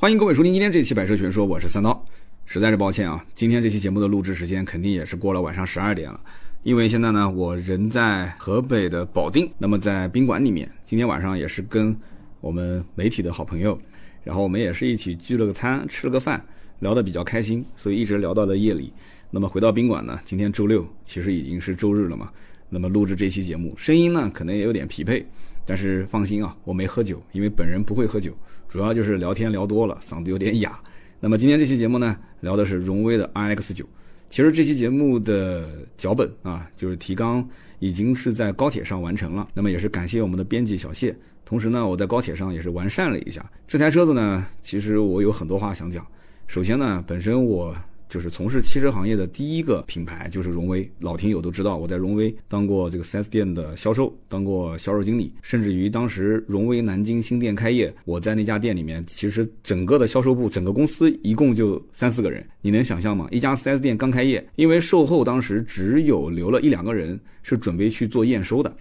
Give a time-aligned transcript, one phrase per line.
[0.00, 2.06] 欢迎各位收听今天这期《百车全说》，我是三刀。
[2.46, 6.18] 实在是抱歉啊，今天这期节目的录制时间肯定也是过了晚上十二点了，
[6.62, 11.94] 因为现在呢，我人在河北的保定，那么在宾馆里面，今天晚上也是跟
[12.40, 13.78] 我们媒体的好朋友，
[14.24, 16.42] 然后我们也是一起聚了个餐，吃了个饭，
[16.78, 18.90] 聊得比较开心，所以一直聊到了夜里。
[19.30, 22.30] 那么回到宾馆呢，今天周六，其实已经是周日了嘛。
[22.70, 25.22] 那么录制这期节目，声音呢可能也有点疲惫，
[25.64, 28.32] 但是放心啊，我没喝酒，因为本人不会喝酒，
[28.68, 30.78] 主要就是聊天聊多了，嗓子有点哑。
[31.20, 33.84] 那么今天这期节目呢，聊的是荣威的 iX 九。
[34.28, 37.46] 其实这期节目的脚本啊，就是提纲
[37.78, 39.48] 已经是在高铁上完成了。
[39.54, 44.46] 那么也是感谢我们的编辑小谢，同时呢，我在高铁上也是完善了一下这台车子呢。
[44.62, 46.06] 其实我有很多话想讲。
[46.46, 47.76] 首先呢，本身我。
[48.10, 63.28] 就是从事汽车行业的第一个品牌就是荣威，老听友都知道，我在荣威当过这个 4S 店的销售，当过销售经理，甚至于当时荣威南京新店开业，我在那家店里面，其实整个的销售部，整个公司一共就三四个人，你能想象吗？
[63.30, 68.76] 一家 4S 店刚开业，因为售后当时只有留了一两个人是准备去做验收的，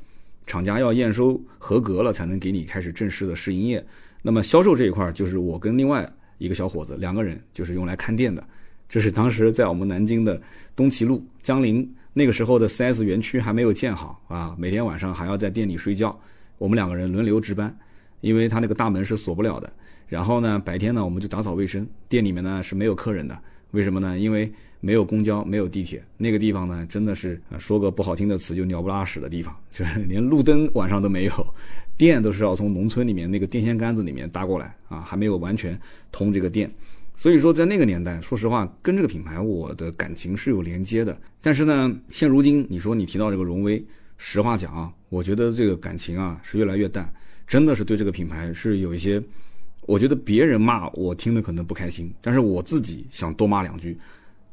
[0.48, 3.86] 厂家要验收合格了才能给你开始正式的试营业。
[4.23, 8.44] 那么销售这一块就是我跟另外一个小伙子两个人，就是用来看店的。
[8.90, 10.42] 这是当时在我们南京的
[10.76, 16.20] 东齐路江陵那个时候的 4S 园区还没有建好啊，每天晚上还要在店里睡觉，
[16.58, 17.73] 我们两个人轮流值班，
[18.22, 19.72] 因为他那个大门是锁不了的。
[20.08, 23.40] 然后呢，白天呢我们就打扫卫生，店里面呢是没有客人的，
[23.72, 24.18] 为什么呢？
[24.18, 31.53] 因为没有公交，没有地铁，那个地方呢真的是说个不好听的词就鸟不拉屎的地方，就是 连路灯晚上都没有，
[31.96, 35.80] 电都是要从农村里面那个电线杆子里面搭过来啊，还没有完全
[36.12, 36.72] 通这个电。
[37.20, 41.20] 所以说，在那个年代，说实话，跟这个品牌我的感情是有连接的。
[41.42, 43.86] 但是呢，现如今你说你提到这个荣威，
[44.17, 47.14] 实话讲啊，我觉得这个感情啊是越来越淡，
[47.45, 49.22] 真的是对这个品牌是有一些，
[49.81, 54.00] 我觉得别人骂我听的可能不开心，但是我自己想多骂两句，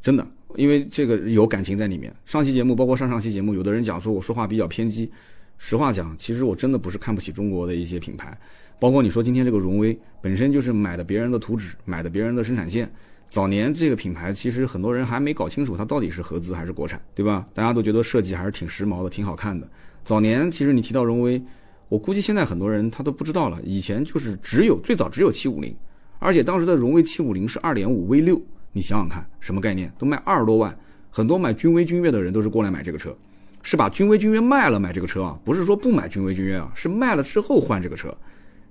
[0.03, 2.13] 真的，因为这个有感情在里面。
[2.25, 5.09] 上期节目包括上上期节目，有的人讲说我说话比较偏激，
[5.57, 8.37] 实话讲，其实我真的不是看不起中国的一些品牌。
[8.79, 12.91] 包括你说今天这个荣威本身就是买的别人的图纸，买的别人的生产线。
[13.29, 17.47] 早年这个品牌其实很多人还没搞清楚它到底是合资还是国产，对吧？
[17.53, 19.69] 大家都觉得设计还是挺时髦的，挺好看的。
[20.05, 21.43] 早年其实你提到荣威，
[21.89, 23.59] 我估计现在很多人他都不知道了。
[23.65, 25.75] 以前就是只有最早只有七五零，
[26.21, 28.41] 而且当时的荣威七五零是二点五 V 六，
[28.73, 29.93] 你想想看什么概念？
[29.99, 30.79] 都卖二十多万，
[31.11, 33.17] 很多买君威君越的人都是过来买这个车，
[33.63, 38.17] 是把君威君越卖了买这个车啊，不是说不买君威君越啊，是卖了之后换这个车。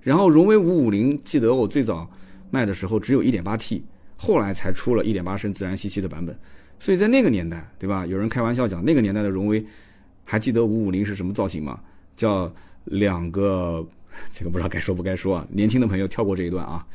[0.05, 2.07] 然后荣威五五零，记得我最早
[2.51, 3.83] 卖的时候只有一点八 T，
[4.15, 6.37] 后来才出了一点八升自然吸气的版本。
[6.79, 8.05] 所以在那个年代，对吧？
[8.05, 9.65] 有人开玩笑讲，那个年代的荣威，
[10.23, 11.79] 还记得五五零是什么造型吗？
[12.15, 13.83] 叫两个，
[14.31, 15.47] 这个不知道该说不该说啊。
[15.49, 16.85] 年轻的朋友跳过这一段啊。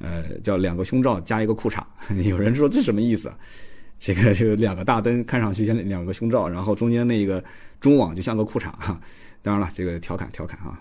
[0.00, 1.82] 呃，叫两个胸罩加一个裤衩。
[2.28, 3.32] 有人说这什么意思？
[3.98, 7.42] 这个就两个大灯，看上去像两个胸罩，然后中间那个
[7.80, 9.00] 中网就像个裤衩哈。
[9.40, 10.78] 当然了，这个调侃调侃啊。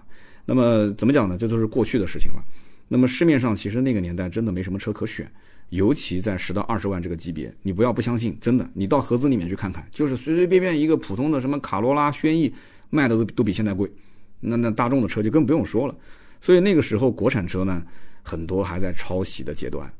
[0.47, 1.37] 那么怎么讲呢？
[1.37, 2.41] 这都是过去的事情了。
[2.87, 5.29] 那么市面上其实那个年代真的没什么车可选，
[5.69, 12.51] 尤其在十到二十万这个级别，你不要不相信，真的，你到合资里面去看看，就是随随便便一个普通的什么卡罗拉、轩逸
[12.89, 13.91] 卖的都都比现在贵。
[14.39, 15.95] 那那大众的车就更不用说了。
[16.39, 17.83] 所以那个时候国产车呢，
[18.23, 19.91] 很多还在抄袭的阶段，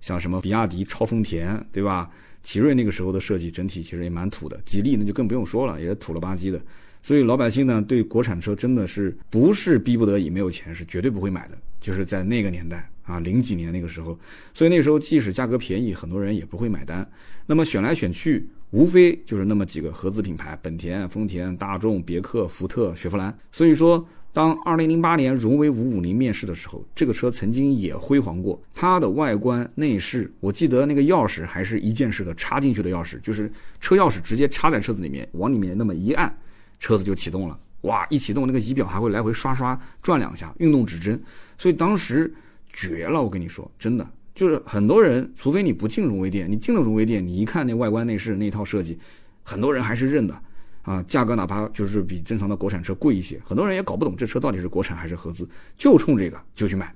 [0.00, 2.10] 像什么比亚迪超丰田，对吧？
[2.42, 6.60] 奇瑞那个时候的设计整体其实也蛮土的，吉利那就更不用说了，也是土了吧唧的。
[7.02, 11.58] 所以老百姓呢，对国产车真的是不是逼不得已没有钱，是绝对不会买的。
[11.80, 14.16] 就是在那个年代啊，零几年那个时候，
[14.54, 17.04] 所以那时候即使价格便宜，很多人也不会买单。
[17.44, 23.36] 那么选来选去，无非就是那么几个合资品牌：本田、丰田、大众、别克、福特、雪佛兰。
[23.50, 28.62] 所以说，当2008年荣威550面世的时候，这个车曾经也辉煌过。
[28.72, 36.32] 它的外观内饰，我记得那个钥匙还是一键式的插进去的钥匙，就是车钥匙直接插在车子里面，往里面那么一按。
[36.82, 38.04] 车子就启动了，哇！
[38.10, 41.22] 一启动，那个仪表还会来回刷刷转两下，运动指针，
[41.56, 42.34] 所以当时
[42.72, 43.22] 绝了。
[43.22, 44.04] 我跟你说，真的，
[44.34, 48.98] 就是很多人，除非你不进荣威店，你进了荣威店，你一看那外观内饰那套设计，
[49.44, 50.36] 很多人还是认的
[50.82, 51.00] 啊。
[51.04, 55.48] 价格哪怕就是比正常的国产车贵一些，很多人也搞不懂这车到底是国产还是合资，
[55.78, 56.92] 就冲这个就去买。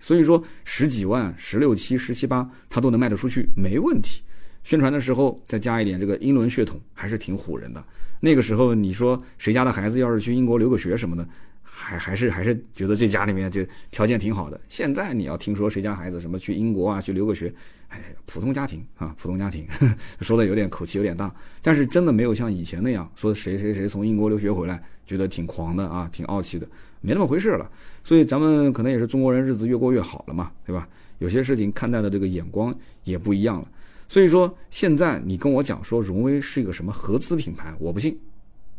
[0.00, 4.22] 所以说十几万、十六七、十七八，它都能卖得出去，没问题。
[4.64, 7.84] 宣传的时候再加一点这个英伦血统，还是挺唬人的。
[8.20, 11.26] 那个时候，你说谁家的孩子要是去英国留个学什么的，
[11.62, 14.60] 还还是还是觉得这家里面就条件挺好的。
[14.68, 17.52] 现在你要听说谁家孩子什么去英国啊，去留个学，
[17.88, 19.66] 哎，普通家庭啊，普通家庭，
[20.20, 21.32] 说的有点口气有点大，
[21.62, 26.66] 但是真的没有像以前那样说谁谁谁从英国留学回来，觉得挺狂的啊，挺傲气的，
[27.00, 27.70] 没那么回事了。
[28.02, 30.88] 所以咱们可能也是中国人日子越过越好了嘛，对吧？
[31.18, 32.74] 有些事情看待的这个眼光
[33.04, 33.68] 也不一样了。
[34.08, 38.18] 所以说，现在你跟我讲说荣威是一个什么合资品牌，我不信，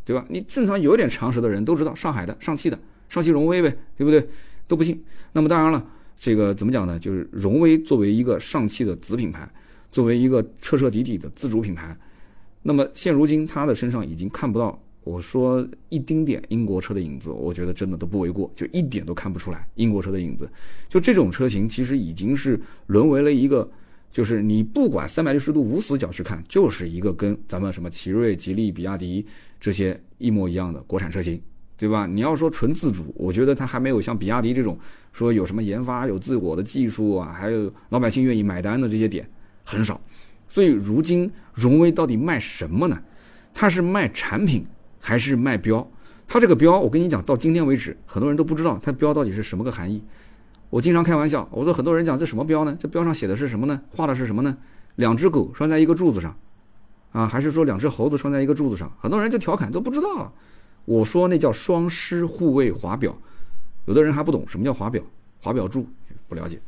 [0.04, 0.24] 对吧？
[0.28, 2.78] 你正常有点常识的人都知道，上海的上汽的
[3.08, 4.28] 上汽荣威呗，对不对？
[4.66, 5.02] 都不信。
[5.32, 5.86] 那么当然了，
[6.16, 6.98] 这个怎么讲呢？
[6.98, 9.48] 就是荣威作为一个上汽的子品牌，
[9.92, 11.96] 作为一个彻彻底底的自主品牌，
[12.62, 14.78] 那么现如今它的身上已经看不到。
[15.02, 20.48] 我说一丁点英国车的影子，我觉得真的都不为过，就一点都看不出来英国车的影子。
[20.90, 23.68] 就这种车型，其实已经是沦为了一个，
[24.10, 29.24] 就是你不管三百六十度无死角去看，就是一个跟咱们什么奇瑞、吉利、比亚迪
[29.58, 31.40] 这些一模一样的国产车型，
[31.76, 32.06] 对吧？
[32.06, 34.78] 你要说纯自主，我觉得它还没有像比亚迪这种
[35.12, 39.28] 说有什么研发、有自我的技术啊，还有老百姓愿意买单的这些点
[39.64, 40.00] 很少。
[40.48, 43.00] 所以如今荣威到底卖什么呢？
[43.54, 44.66] 它是卖产品。
[45.02, 45.90] 还是卖标，
[46.28, 50.02] 它这个标，我跟你讲，到今天为止，很多人都不知道它标到底是什么个含义。
[50.70, 52.76] 我经常开玩笑，我说很多人讲这什么标呢？
[52.80, 53.80] 这标上写的是什么呢？
[53.90, 54.56] 画的是什么呢？
[54.94, 56.36] 两只狗拴在一个柱子上，
[57.10, 58.90] 啊，还是说两只猴子拴在一个柱子上？
[59.00, 60.32] 很多人就调侃都不知道。
[60.84, 63.16] 我说那叫双狮护卫华表，
[63.86, 65.02] 有的人还不懂什么叫华表，
[65.42, 65.86] 华表柱
[66.28, 66.60] 不了解，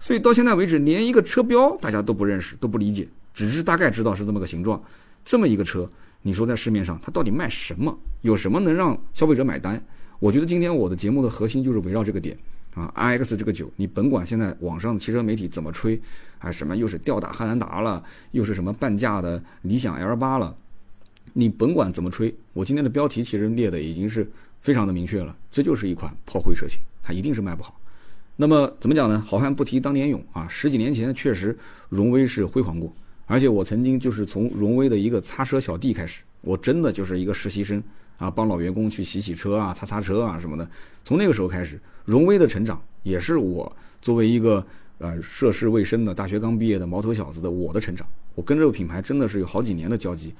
[0.00, 4.82] 所以到现在为止，连一个车标大家都不认识，都不理解，只是大概知道是这么个形状，
[5.24, 5.88] 这么一个车。
[6.22, 7.94] 你说在市面上它到底卖什么？
[8.22, 9.82] 有什么能让消费者买单？
[10.18, 12.38] 我觉得今天我的节目的核心就是围绕这个点
[12.74, 16.00] 啊，i x 这个九，你甭管现在网上汽车媒体怎么吹，
[16.38, 20.56] 啊什么又是吊打汉兰达了，又是什么半价的理想 L 八了，
[21.34, 24.26] 你甭管怎么吹，我今天的标题其实列的已经是
[24.60, 27.78] 非常的明确了，这就是一款炮灰车型，它一定是卖不好。
[28.36, 29.22] 那么怎么讲呢？
[29.26, 31.56] 好汉不提当年勇啊，十几年前确实
[31.90, 32.90] 荣威是辉煌过。
[33.26, 37.82] 而且我曾经就是从荣威的一个擦车小弟开始，我真的就是一个实习生
[38.22, 40.68] 啊，帮老员工去洗洗车啊、擦擦车啊什么的。
[41.02, 43.70] 从那个时候开始，荣威的成长也是我
[44.00, 44.64] 作为一个
[44.98, 48.06] 呃涉世未深的大学刚毕业的毛头小子的我的成长。
[48.36, 50.32] 我跟这个品牌真的是有好几年的交集。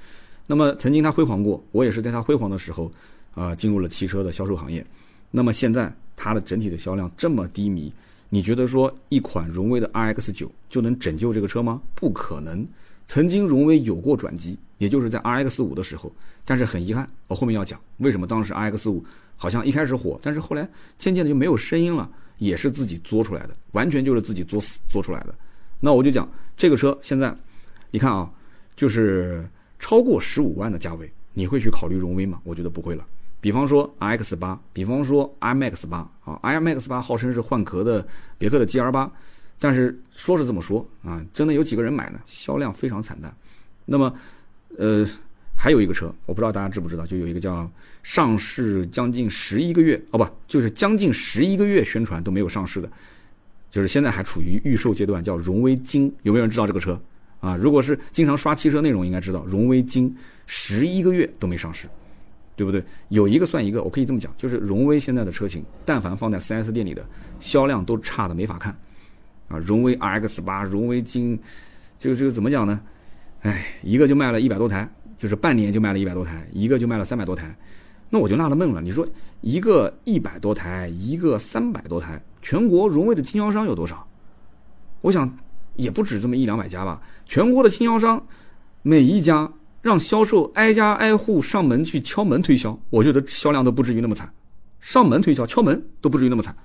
[0.47, 2.89] 那么曾经它辉煌过，我也是在它辉煌的时候
[3.35, 4.85] 啊进入了汽车的销售行业。
[5.29, 7.91] 那么现在它的整体的销量这么低迷。
[8.29, 11.81] 你觉得说一款荣威的 RX 九就能拯救这个车吗？
[11.93, 12.65] 不可能。
[13.05, 16.11] 曾经荣威有过转机，也就是在 RX 五的时候，
[16.45, 19.03] 但是很遗憾，我后面要讲为什么当时 RX 五
[19.35, 20.67] 好像一开始火，但是后来
[20.97, 25.35] 渐渐的就没有声音了，也是自己作出来的，完全就是自己作死作出来的。
[25.79, 27.35] 那我就讲这个车现在，
[27.91, 28.31] 你看啊，
[28.75, 29.47] 就是
[29.79, 32.39] 超过十五万的价位，你会去考虑荣威吗？
[32.43, 33.05] 我觉得不会了。
[33.41, 38.07] 比方说 RX 八，比方说 IMAX 八啊，IMAX 八号称是换壳的
[38.37, 39.11] 别克的 GR 八，
[39.59, 42.19] 但是说是这么说啊，真的有几个人买呢？
[42.25, 43.33] 销量非常惨淡。
[43.85, 44.13] 那么，
[44.77, 45.05] 呃，
[45.55, 47.69] 还有一个车，我不知道大家知不知道，就有一个叫
[48.01, 52.89] 上市将近十一个月哦，不，就是将近十一个月宣传都没有上市的，
[53.71, 56.99] 就是现在还处于预售阶段，叫荣威金，有没有人知道这个车
[57.39, 57.55] 啊？
[57.55, 60.15] 如果是经常刷汽车内容，应该知道荣威金
[60.45, 61.87] 十一个月都没上市。
[62.55, 62.83] 对不对？
[63.09, 67.03] 有一个算一个，我可以这么讲，就是荣威现在的车型，但凡放在 4S 店里的
[67.39, 68.77] 销量都差的没法看，
[69.53, 71.39] 啊，荣威 RX 八、荣威金，
[71.99, 72.79] 这个这个怎么讲呢？
[73.41, 77.55] 哎，一个就卖了一百多台，就是半年就卖了一百多台，一个就卖了三百多台，
[78.09, 78.81] 那我就纳了闷了。
[78.81, 79.07] 你说
[79.41, 84.07] 一个一百多台，一个三百多台，全国荣威的经销商有多少？
[85.01, 85.37] 我想
[85.75, 87.01] 也不止这么一两百家吧。
[87.25, 88.25] 全国的经销商
[88.81, 89.51] 每一家。
[89.83, 94.33] 让销售挨家挨户上门去敲门推销，我觉得销量都不至于那么惨。
[94.79, 96.55] 上门推销、敲门都不至于那么惨，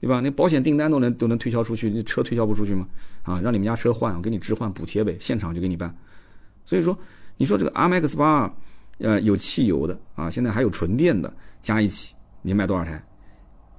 [0.00, 0.20] 对吧？
[0.20, 2.86] 那保险订单都能都能推销出去，那车推销不出去吗？
[3.22, 5.94] 啊，让你们家车换，我给你置换补贴呗，现场就给你办。
[6.64, 6.96] 所以说，
[7.36, 8.54] 你说这个 R Max 八，
[8.98, 13.02] 呃，有汽油的啊，现在还有纯电的，加一起你卖多少台？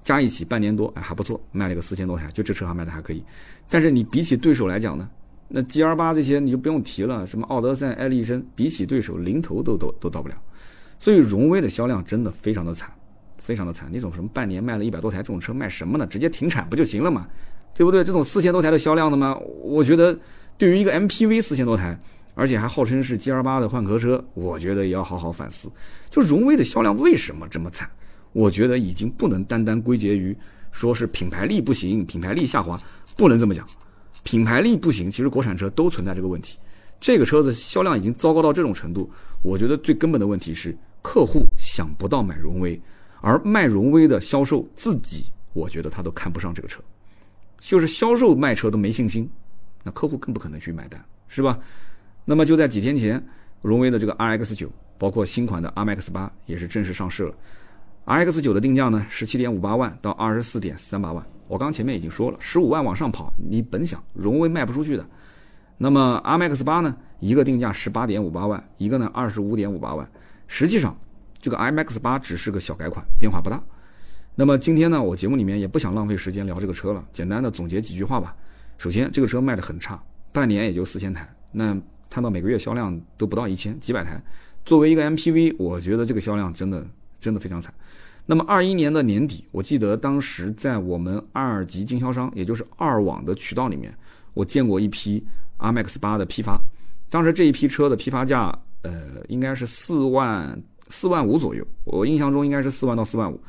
[0.03, 3.23] 加一起半年多，哎，还不错，卖了个四千多台，就这车还卖的还可以。
[3.69, 5.09] 但是你比起对手来讲呢？
[5.49, 10.35] 那 G R 八这些你就不用提了，什么奥德赛、艾力绅，比起对手零头都都都到不了，
[10.99, 12.89] 所以荣威的销量真的非常的惨，
[13.47, 13.89] 非常的惨。
[13.89, 16.05] 那种什么半年卖了一百多台这种车卖什么呢？
[16.05, 17.25] 直接停产不就行了嘛，
[17.73, 18.03] 对不对？
[18.03, 19.33] 这种四千多台的销量的吗？
[19.63, 20.19] 我觉得
[20.57, 21.97] 对于一个 M P V 四千多台，
[22.35, 25.71] 而且还号称是 G R 八的换壳车，我觉得也要好好反思。
[26.09, 27.89] 就荣威的销量为什么这么惨？
[28.33, 30.35] 我觉得已经不能单单归结于
[30.71, 32.77] 说是品牌力不行，品牌力下滑，
[33.15, 33.65] 不能这么讲。
[34.23, 36.57] 品牌力不行，其实国产车都存在这个问题。
[36.99, 39.09] 这个车子销量已经糟糕到这种程度，
[39.41, 42.79] 我觉得最根本的问题是客户想不到买荣威，
[43.21, 46.81] 而卖荣威的销售自己，我觉得他都看不上这个车，
[47.59, 49.29] 就是销售卖车都没信心，
[49.83, 51.57] 那客户更不可能去买单，是吧？
[52.25, 53.23] 那么就在几天前，
[53.61, 57.33] 荣威的这个 RX 九，包括新款的 rmx 八也是正式上市了。
[58.05, 65.05] RX 九的定价呢，十七点五八万到二十四点三八万，我刚前面已经说了，十五万往上跑，你本想荣威卖不出去的。
[65.77, 70.09] 那么 RMX 八呢，一个定价十八点五八万，一个呢二十五点五八万。
[70.47, 70.97] 实际上，
[71.47, 73.63] 这个 imx 八只是个小改款，变化不大。
[74.35, 78.35] 那么今天呢，我节目里面也不想浪费时间聊这个车了，简单的总结几句话吧。
[78.77, 79.97] 首先，这个车卖的很差，
[80.33, 81.73] 半年也就四千台，那
[82.09, 84.21] 看到每个月销量都不到一千，几百台。
[84.65, 86.85] 作为一个 MPV，我觉得这个销量真的
[87.17, 87.73] 真的非常惨。
[88.25, 93.97] 那么二一年的年底，我记得当时在我们二级经销商，也就是二网的渠道里面，
[94.33, 95.25] 我见过一批
[95.59, 96.59] RMX 八的批发。
[97.09, 101.65] 当时这一批车的批发价，呃，应该是四万四万五左右。
[101.85, 103.39] 我印象中应该是四万到四万五，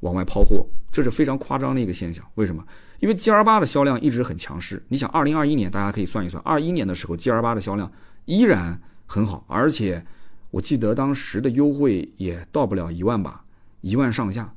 [0.00, 2.24] 往外抛货，这是非常夸张的一个现象。
[2.34, 2.64] 为什么？
[3.00, 4.82] 因为 G R 八的销量一直很强势。
[4.88, 7.90] 你想，二零二一年大家可以算一算，二一年的时候 G R 八的销量
[8.24, 10.04] 依然很好，而且。
[10.52, 13.44] 我记得当时的优惠也到不了一万吧，
[13.82, 14.50] 一万上下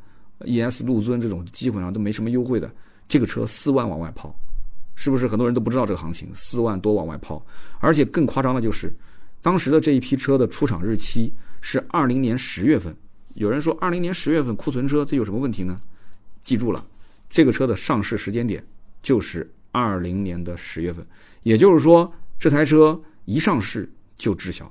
[0.46, 2.72] ，ES 陆尊这种基本上都没什么优惠的，
[3.06, 4.34] 这个车四万往外抛，
[4.96, 6.30] 是不是很多人都不知道这个行情？
[6.34, 7.44] 四万多往外抛，
[7.80, 8.96] 而且更夸张的就是，
[9.42, 12.96] 当时的这一批车的出厂日期是二零年十月份。
[13.36, 15.80] 有人说二零年十月份库存车，这有什么问题呢？
[16.44, 16.86] 记住了，
[17.30, 18.64] 这个车的上市时间点
[19.02, 21.06] 就是二零年的十月份，
[21.44, 24.70] 也就是说这台车一上市就滞销。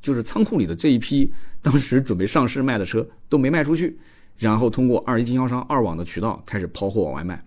[0.00, 3.96] 就是仓库里的这一批当时准备上市卖的车都没卖出去，
[4.36, 7.44] 然后通过二级经销商二网的渠道开始抛货往外卖，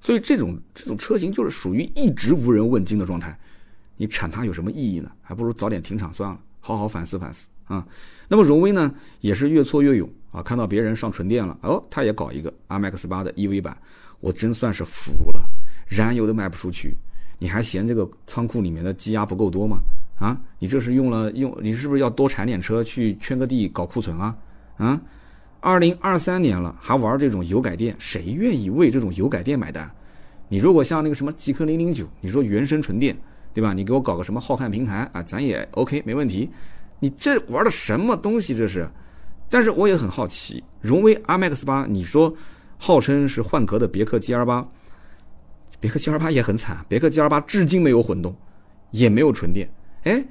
[0.00, 3.38] 所以这种这种车型就是属于一直无人问津的状态，
[3.98, 5.10] 你产它有什么意义呢？
[5.20, 7.86] 还不如早点停产算了，好好反思反思啊。
[8.28, 13.76] 那么荣威呢，也是越挫越勇啊，看到别人上纯电了，哦，他也搞一个 RMX 八的 EV 版，
[14.20, 15.44] 我真算是服了，
[15.88, 16.96] 燃油都卖不出去，
[17.38, 19.78] 你还嫌这个仓库里面的积压不够多吗？
[20.18, 24.36] 啊，你这是用了用，你是不是要多产点车去圈个地搞库存啊？
[24.76, 25.00] 啊，
[25.60, 29.90] 二零二三年了还玩这种油改电，谁愿意为这种油改电买单？
[30.48, 33.16] 你如果像那个什么极氪零零九，你说原生纯电，
[33.54, 33.72] 对吧？
[33.72, 36.48] 你给我搞个什么浩瀚平台啊，咱也 OK 没问题。
[37.00, 38.88] 你这玩的什么东西这是？
[39.48, 42.34] 但是我也很好奇，荣威 RMX 八，你说
[42.76, 44.68] 号称是换壳的别克 GL 八，
[45.80, 48.34] 别克 GL 八也很惨，别克 GL 八至今没有混动，
[48.90, 49.68] 也没有纯电。
[50.04, 50.24] 哎，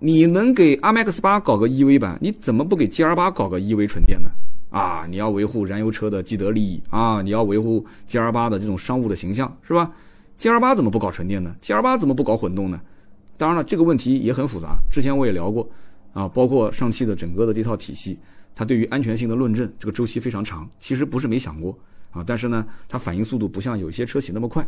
[0.00, 4.28] 你能给 RMX 八搞个 EV 版，你怎么不给 GL 八搞个 EV 纯电呢？
[4.70, 9.90] 啊，你要维护燃油车的既得利益啊，你要维护 GL 八的这种商务的形象是吧
[10.38, 12.80] ？GL 八怎么不搞纯电呢？GL 八怎么不搞混动呢？
[13.36, 15.68] 当然了，这个问题也很复杂，之前我也聊过
[16.12, 18.18] 啊，包括上汽的整个的这套体系，
[18.54, 21.78] 它对于安全性的论证这个周期非常长，其实不是没想过
[22.10, 24.66] 啊，但是呢，它反应速度不像有些车企那么快。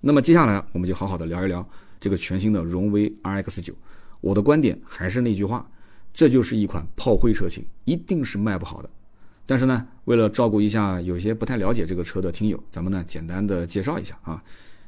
[0.00, 1.66] 那么接下来我们就好好的聊一聊。
[1.98, 3.72] 这个全新的荣威 RX 九，
[4.20, 5.66] 我的观点还是那句话，
[6.12, 8.90] 这就是一款炮灰车型，一定是卖不好的。
[9.46, 14.42] 但是呢，为了照顾一下有些不太了解这个车的听友，咱们呢简单的介绍一下啊。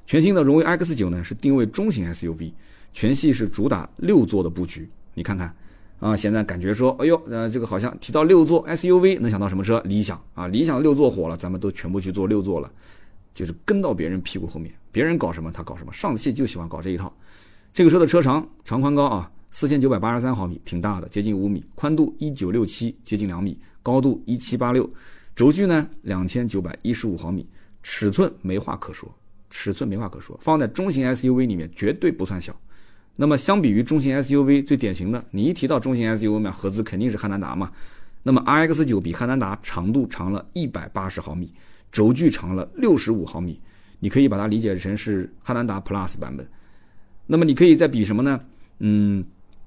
[0.07, 2.53] 全新的荣威 X 九呢是定位中型 SUV，
[2.93, 4.89] 全系是主打六座的布局。
[5.15, 5.55] 你看看
[5.99, 9.81] 啊，现在感觉说，哎呦，呃，这个好像提到六座 SUV 能想到什么车？
[9.85, 12.71] 理想啊，理想六座火了，咱们都全部去做六座了。
[13.35, 17.13] 就是跟到别人屁股后面，别人搞什么他搞什么，上汽就喜欢搞这一套。
[17.73, 24.89] 这个车的车长长宽高啊，四千九百八十三毫米，挺大的，接近五米；宽度一九六七，接近两米；高度一七八六，
[25.35, 27.47] 轴距呢两千九百一十五毫米，
[27.83, 29.15] 尺寸没话可说，
[29.51, 32.55] 尺寸没话可说，放在中型 SUV 里面绝对不算小。
[33.17, 37.71] 那么相比于中型 SUV 最典型的，你一提到中型 SUV 嘛，合资肯定是汉兰达嘛。
[38.23, 41.53] 那么 RX 九比汉兰达长度长了一百八十毫米。
[41.93, 43.59] 轴距长了六十五毫米，
[44.01, 46.47] 你可以把它理解成是汉兰达 Plus 版本。
[47.27, 48.39] 那么你可以再比什么呢？
[48.81, 49.25] 嗯，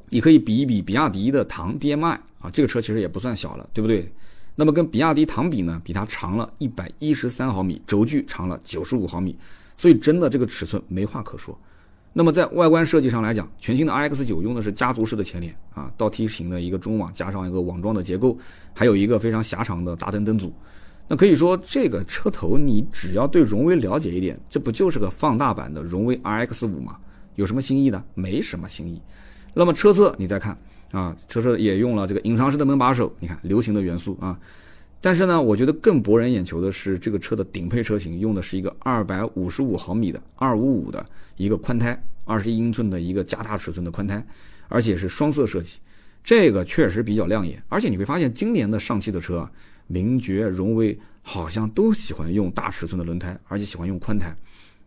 [0.09, 4.11] 你可以比一比比亚迪的唐 DMI 啊，这个车其实也不算小了，对不对？
[4.55, 9.35] 那么跟比亚迪唐比呢，比它长了一百一十三毫米，轴距长了九十五毫米，
[9.79, 11.57] 所以真的这个尺寸没话可说。
[12.11, 18.37] 那么在外观设计上来讲，全新的 RX 九用的是家族式的前脸啊，倒梯形的一个中网，加上一个网状的结构，
[18.73, 20.51] 还有一个非常狭长的大灯灯组。
[21.07, 26.97] 那可以说，这个车头你只要对荣威了解一点，这不就是个放大版的荣威 RX 五吗？
[27.35, 28.03] 有什么新意的？
[28.15, 29.01] 没什么新意。
[29.53, 30.57] 那么车侧你再看
[30.91, 34.37] 啊，车侧也用了这个隐藏式的门把手，你看流行的元素啊。
[35.01, 41.05] 但是呢，我觉得更博人眼球的是这个车的顶配车型用的是一个二百五十五毫米的二五五的
[41.37, 44.25] 一个宽胎，二十一英寸的一个加大尺寸的宽胎，
[44.67, 45.79] 而且是双色设计，
[46.23, 47.61] 这个确实比较亮眼。
[47.69, 49.51] 而且你会发现，今年的上汽的车啊。
[49.91, 54.31] 名爵、荣威好像都喜欢用大尺寸的轮胎，而且喜欢用宽胎。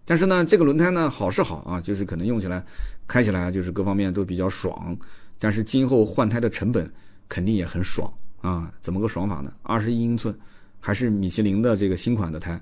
[0.04, 2.64] 但是呢，这个轮胎呢好是好啊，就是可能用起来、
[3.08, 4.96] 开起来就是各方面都比较爽。
[5.40, 6.88] 但是今后换胎的成本
[7.28, 8.08] 肯定也很爽
[8.42, 8.70] 啊！
[8.82, 9.52] 怎么个爽法呢？
[9.62, 10.36] 二十一英寸，
[10.78, 12.60] 还是米其林的这个新款的胎，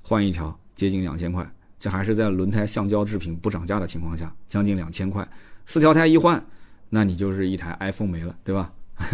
[0.00, 1.46] 换一条接近两千块，
[1.78, 5.28] 这还是在轮胎橡胶制品不涨价的情况下，将近两千块。
[5.66, 6.42] 四条胎一换，
[6.88, 8.72] 那你就是一台 iPhone 没了，对吧？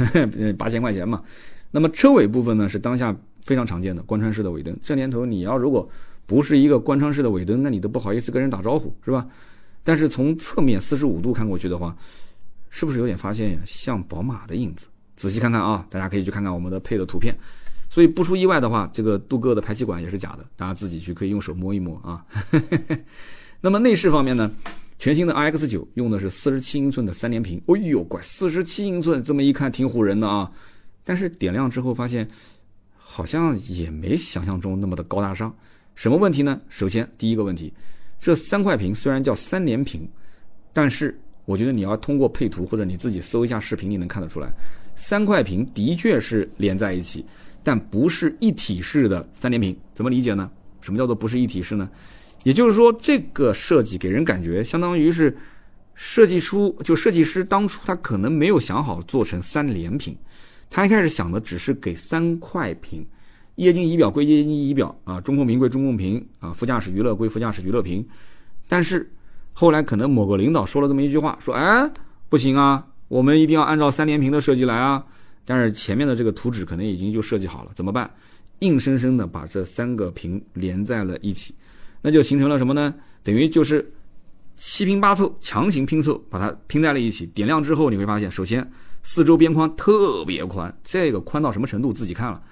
[0.56, 1.22] 八千块钱嘛。
[1.70, 4.76] 那么车尾部分呢，是当下非常常见的贯穿式的尾灯。
[4.82, 5.88] 这年头你要如果
[6.26, 9.26] 不是一个贯穿式的尾灯，那你都不好意思跟人打招呼，是吧？
[9.82, 11.96] 但是从侧面四十五度看过去的话，
[12.68, 14.88] 是不是有点发现像宝马的影子？
[15.22, 17.32] 仔细看看啊，大家可以去看看我们的配的图片。
[17.88, 22.26] 所以不出意外的话，这个镀铬的排气管也是假的，大家自己去可以用手摸一摸啊。
[23.62, 24.50] 那么内饰方面呢，
[24.98, 30.50] 全新的 RX 九用的是四十七英寸的三连屏，哎呦，乖，四十七英寸，这么一看挺唬人的啊。
[31.04, 32.28] 但是点亮之后发现，
[32.96, 35.54] 好像也没想象中那么的高大上。
[35.94, 36.60] 什么问题呢？
[36.68, 37.72] 首先第一个问题，
[38.18, 40.08] 这三块屏虽然叫三连屏，
[40.72, 44.50] 但是我觉得你要通过配图或者你自己搜一下视频，你能看得出来，
[44.94, 47.24] 三块屏的确是连在一起。
[47.64, 50.50] 但不是一体式的三连屏，怎么理解呢？
[50.80, 51.88] 什么叫做不是一体式呢？
[52.42, 55.36] 也就是说，这个设计给人感觉相当于是
[55.94, 60.16] 设计出就设计师当初他可能没有想好做成三连屏，
[60.68, 63.06] 他一开始想的只是给三块屏，
[63.54, 68.04] 液晶仪表归液晶仪表啊，中控屏归中控屏啊，副驾驶娱乐归副驾驶娱乐屏。
[68.66, 69.08] 但是
[69.52, 71.88] 后来可能某个领导说了这么一句话，说哎
[72.28, 75.04] 不行啊，我们一定要按照三连屏的设计来啊。
[75.44, 78.10] 但是前面的这个图纸可能已经就设计好了，怎么办？
[78.60, 81.54] 硬生生的把这三个屏连在了一起，
[82.00, 82.94] 那就形成了什么呢？
[83.22, 83.92] 等于就是
[84.54, 87.26] 七拼八凑，强行拼凑，把它拼在了一起。
[87.26, 88.66] 点亮之后，你会发现，首先
[89.02, 92.42] 四周边框特别宽，这个宽到什么程度自己看了。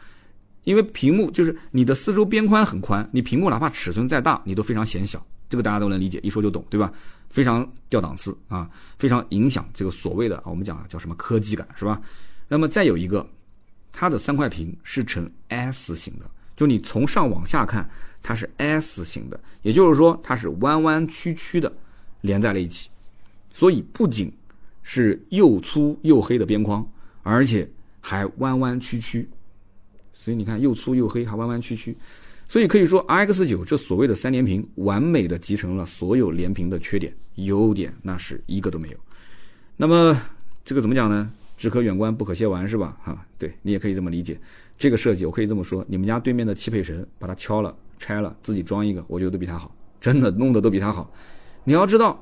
[0.65, 6.93] 因为屏幕就是你的四周边宽很宽，你屏幕哪怕尺寸再大，你都非常显小，这个大家都能理解，一说就懂，对吧？
[7.31, 8.69] 非常掉档次啊，
[8.99, 12.01] 非常影响这个所谓的我们讲叫什么科技感，是吧？
[12.49, 13.27] 那么再有一个，
[13.93, 17.89] 它的三块屏是呈 S 型的，就你从上往下看，
[18.21, 21.73] 它是 S 型的，也就是说它是弯弯曲曲的
[22.21, 22.91] 连在了一起，
[23.53, 24.33] 所以不仅
[24.83, 26.85] 是又粗又黑的边框，
[27.23, 29.29] 而且还弯弯曲曲，
[30.13, 31.97] 所以你看又粗又黑还弯弯曲曲，
[32.51, 38.97] 所以可以说 RX 九这所谓的三连屏完美的集成了所有连屏的缺点，优点那是一个都没有。
[39.77, 40.21] 那么
[40.65, 41.31] 这个怎么讲呢？
[41.57, 42.97] 只可远观不可亵玩是吧？
[43.05, 44.37] 哈，对你也可以这么理解。
[44.77, 51.09] 这个设计我可以这么说：你们家对面的汽配城把它敲了、拆了，自己装一个，我觉得都比它好，真的弄得都比它好。
[51.63, 52.21] 你要知道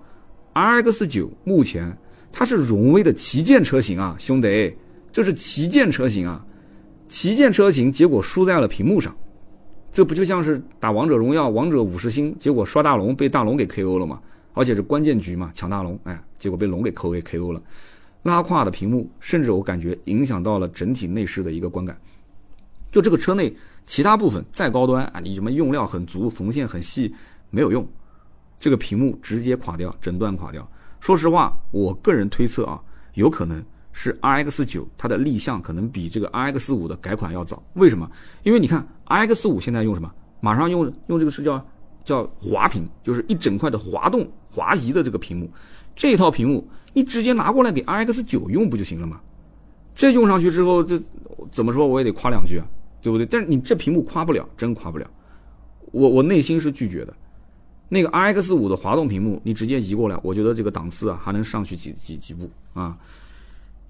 [0.53, 1.97] ，RX 九目前
[2.31, 4.75] 它是荣威的旗舰车型啊，兄弟，
[5.11, 6.45] 这是旗舰车型啊，
[7.09, 9.17] 旗舰车型结果输在了屏幕上，
[9.92, 14.20] 这不就像是打王者荣耀王者五十星，结果刷大龙被大龙给 KO 了吗？
[14.55, 17.62] 而且是关键局嘛，抢大龙，哎，结果被龙给扣给 KO 了。
[18.24, 21.96] 拉胯的屏幕，甚至我感觉影响到了整体内饰的一个观感。
[22.90, 23.55] 就这个车内
[23.87, 27.14] 其他部分再高端啊，你什么用料很足，缝线很细，
[27.51, 27.87] 没有用，
[28.59, 30.68] 这个屏幕直接垮掉，整段垮掉。
[31.01, 32.81] 说实话，我个人推测啊，
[33.14, 37.62] 有可能是 RX 九它的立项可能比这个 RX 五的改款要早。
[37.74, 38.11] 为什么？
[38.42, 40.12] 因为你看 RX 五现在用什么？
[40.40, 41.64] 马上用用这个是叫
[42.05, 45.51] 叫滑屏，就是一整块的滑动滑移的这个屏幕。
[45.96, 49.20] 这套屏幕你直接拿过来给 RX 九用不就行了吗？
[49.94, 51.01] 这用上去之后，这
[51.51, 52.64] 怎么说我也得夸两句啊，
[53.03, 53.27] 对不对？
[53.27, 55.11] 但是你这屏幕夸不了，真夸不了。
[55.90, 57.12] 我我内心是拒绝的。
[57.88, 62.96] 那个 RX 五的滑动屏幕，你直接移过来，我觉得这个档次啊还能上去几几几步啊？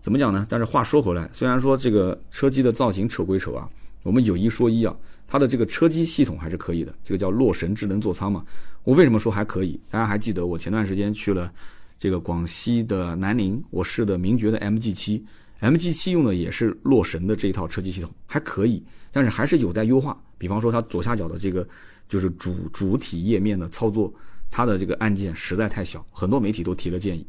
[0.09, 0.47] 怎么讲呢？
[0.49, 3.69] 但是话说回来，虽然说这个车机的造型丑归丑啊，
[4.03, 6.95] 我们有一说一啊，它的这个车机系统还是可以的。
[7.05, 8.43] 这个叫洛神智能座舱嘛。
[8.85, 9.79] 我为什么说还可以？
[9.91, 11.53] 大家还记得我前段时间去了。
[11.99, 15.23] 这个广西的南宁，我试的名爵的 MG 七
[15.61, 20.19] ，MG 七用的也是洛神的这一套车机系统，还可以，但是还是有待优化。
[20.39, 21.69] 比方说它左下角的这个
[22.09, 24.11] 就是主主体页面的操作，
[24.51, 27.27] 它的这个按键实在太小，很多媒体都提了建议。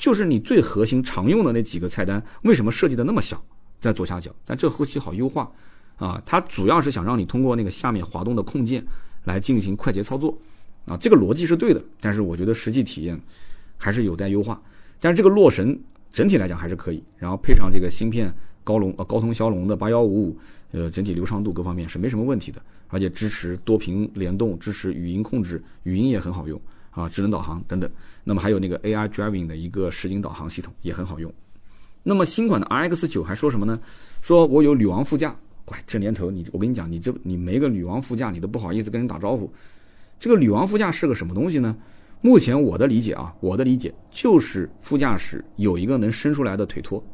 [0.00, 3.40] 就是你最核心常用的那几个菜单，为什么设计的那么小，
[3.78, 4.34] 在左下角？
[4.46, 5.52] 但这后期好优化
[5.98, 8.82] 啊，它主要是想让你通过那个下面滑动的控件
[9.24, 10.36] 来进行快捷操作
[10.86, 13.20] 啊，这个逻辑是对的，但是我觉得实际体验。
[13.82, 14.60] 还是有待优化，
[15.00, 15.80] 但是这个洛神
[16.12, 18.30] 整体来讲还是可以，然后配上这个芯片
[18.62, 20.38] 高龙呃高通骁龙的八幺五五，
[20.72, 26.60] 呃整体流畅度各方面是没什么问题的，而且支持多屏联动，支持语音控制，语音也很好用
[26.90, 27.90] 啊，智能导航等等。
[28.30, 31.34] 那么还有那个 AI Driving 的一个实景导航系统也很好用。
[32.04, 33.76] 那么新款的 RX 九还说什么呢？
[34.20, 39.52] 说我有女王副驾，乖，这年头你我跟你讲，你这你没个女王副驾，你都不好意思跟人打招呼。
[40.16, 41.76] 这个女王副驾是个什么东西呢？
[42.20, 47.04] 目前我的理解啊，我的理解就是副驾驶有一个能伸出来的腿托，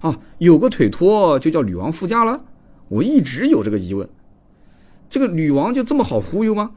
[0.00, 2.42] 啊，有个腿托就叫女王副驾了。
[2.88, 4.08] 我一直有这个疑问，
[5.10, 6.70] 这个女王就这么好忽悠吗？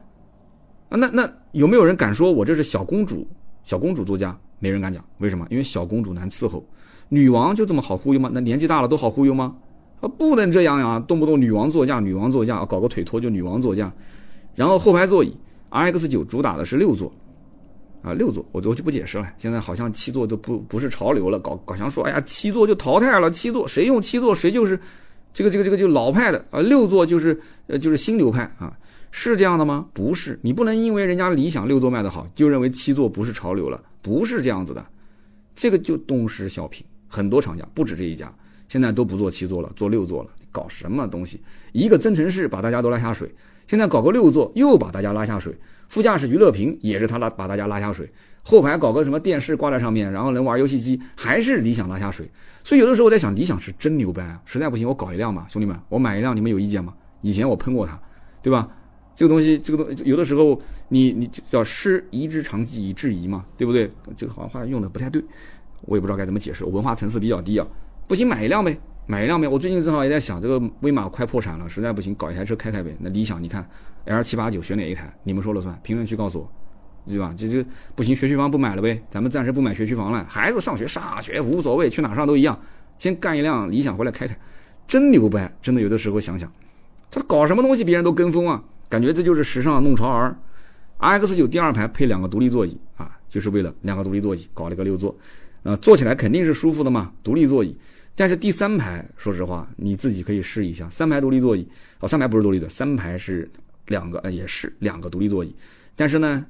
[0.90, 3.26] 啊，那那有没有人敢说我这是小公主？
[3.66, 4.34] 小公主座驾？
[4.58, 5.46] 没人敢讲，为什么？
[5.50, 6.64] 因为小公主难伺候，
[7.10, 8.30] 女王就这么好忽悠吗？
[8.32, 9.54] 那年纪大了都好忽悠吗？
[10.00, 10.98] 啊，不能这样呀！
[11.06, 13.92] 动不动女王座驾，女王座驾，搞个腿托就女王座驾。
[14.54, 15.36] 然后后排座椅
[15.70, 17.12] ，RX 九主打的是六座，
[18.02, 19.26] 啊，六座，我我就不解释了。
[19.36, 24.78] 现在好像七座都不不是潮流了，搞搞想说，哎呀，七座就淘汰了，七座谁用七座谁就是
[25.34, 28.72] 这个这个这个就老派的啊，六座就是呃就是新流派啊，
[29.18, 29.86] 是这样的吗？
[29.94, 34.86] 不是，你不能因为人家理想六座卖的好，就认为七座不是潮流了，不是这样子的，
[35.56, 38.30] 这个就东施效颦，很多厂家不止这一家，
[38.68, 41.40] 现在都不做七座了，做六座了，搞什么东西？
[41.72, 43.34] 一个增程式把大家都拉下水。
[43.66, 52.30] 现在搞个六座又把大家拉下水，副驾驶娱乐屏也是他拉把大家拉下水，后排搞个什么电视挂在上面，然后能玩游戏机，还是理想拉下水。
[52.62, 54.42] 所以有的时候我在想，理想是真牛掰啊！
[54.44, 56.92] 实在不行我搞一辆嘛，兄弟们，我买一辆，你们有意见吗？
[57.22, 57.98] 以前我喷过它，
[58.42, 58.68] 对吧？
[59.16, 63.90] 这个东西，这个东有的时候你你叫师夷之长技以制夷嘛，对不对？
[64.16, 65.20] 这个好像话用的不太对，
[65.86, 67.66] 我也不知道该怎么解释，文化层次比较低啊。
[68.06, 68.78] 不行，买一辆呗。
[69.08, 72.92] 买一辆呗，我最近正好也在想，这个威马快破产了，实在不行搞一台车开开呗。
[72.98, 73.64] 那理想，你看
[74.04, 75.16] L 七八九选哪一台？
[75.22, 76.52] 你们说了算，评论区告诉我，
[77.08, 77.32] 对吧？
[77.38, 80.26] 这这不行，学区房不买了呗，咱们暂时不买学区房了。
[80.28, 82.60] 孩子上学上学无所谓，去哪上都一样。
[82.98, 84.36] 先干一辆理想回来开开，
[84.88, 85.50] 真牛掰！
[85.62, 86.50] 真的有的时候想想，
[87.08, 90.36] 他搞什么东西别人都跟风啊，感觉这就是时尚弄潮儿。
[90.98, 95.14] RX 九第二排配两个独立座椅啊，就是为了两个独立座椅搞了个六座，
[95.62, 97.76] 啊，坐起来肯定是舒服的嘛，独立座椅。
[98.14, 101.68] 但是第三排，说实话，你自己可以试一下，三排独立座椅
[102.00, 103.46] 哦，三排不是独立的，三排是
[103.88, 105.54] 两个，呃，也是两个独立座椅。
[105.94, 106.46] 但是呢，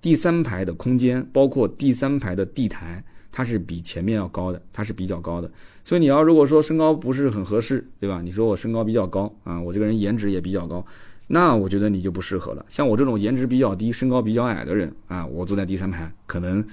[0.00, 5.50] 第三排的空间，包括第三排的地台，它是比前面要高的，它是比较高的。
[5.84, 8.22] 所以你要如果说身高不是很合适，对吧？
[8.22, 10.86] 你说我身高比较高啊，我这个人颜值也比较高，
[11.32, 12.64] 那我觉得你就不适合了。
[12.68, 16.64] 像我这种颜值比较低、身高比较矮的人啊，我坐在第三排可能。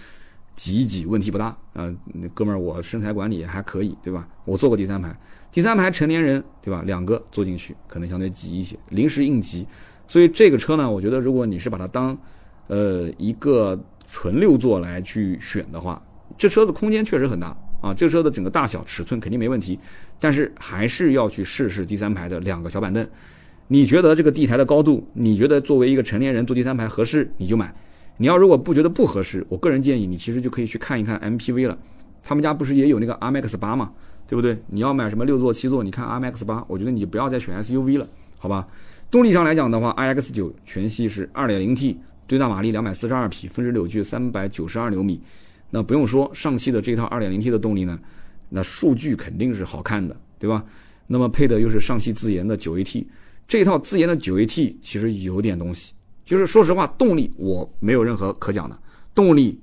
[0.57, 4.27] 挤一挤问题不大啊，那哥们儿我身材管理也还可以，对吧？
[4.43, 5.15] 我坐过第三排，
[5.51, 6.81] 第三排成年人，对吧？
[6.83, 9.67] 两个坐进去可能相对挤一些，临时应急。
[10.07, 12.17] 所以这个车呢，我觉得如果你是把它当，
[12.65, 16.01] 呃，一个纯六座来去选的话，
[16.35, 19.79] 这车子空间确实很大啊，这车的整个大小尺寸肯定没问题，
[20.19, 23.07] 但是还是要去试试第三排的两个小板凳。
[23.67, 27.73] 你觉得这个地台的高度，你觉得作为一个成年人坐第三排合适，你就买。
[28.17, 31.77] 你要如果不觉得不合适，我个人建议你其实就可以去看一看 MPV 了，
[32.23, 33.91] 他们家不是也有那个 RMX 八嘛，
[34.25, 34.57] 对不对？
[34.67, 38.67] 你要买什么六座七座，你看 RMX 八，我觉得你就不要再选 SUV 了，好吧？
[39.11, 41.95] 动力上来讲的话，iX 九全系是 2.0T，
[42.27, 45.21] 最大马力242匹，峰值扭矩392牛米，
[45.69, 47.99] 那不用说，上汽的这套 2.0T 的动力呢，
[48.49, 50.63] 那数据肯定是好看的，对吧？
[51.05, 53.05] 那么配的又是上汽自研的 9AT，
[53.47, 55.93] 这套自研的 9AT 其实有点东西。
[56.25, 58.77] 就是说实话，动力我没有任何可讲的。
[59.15, 59.57] 动力，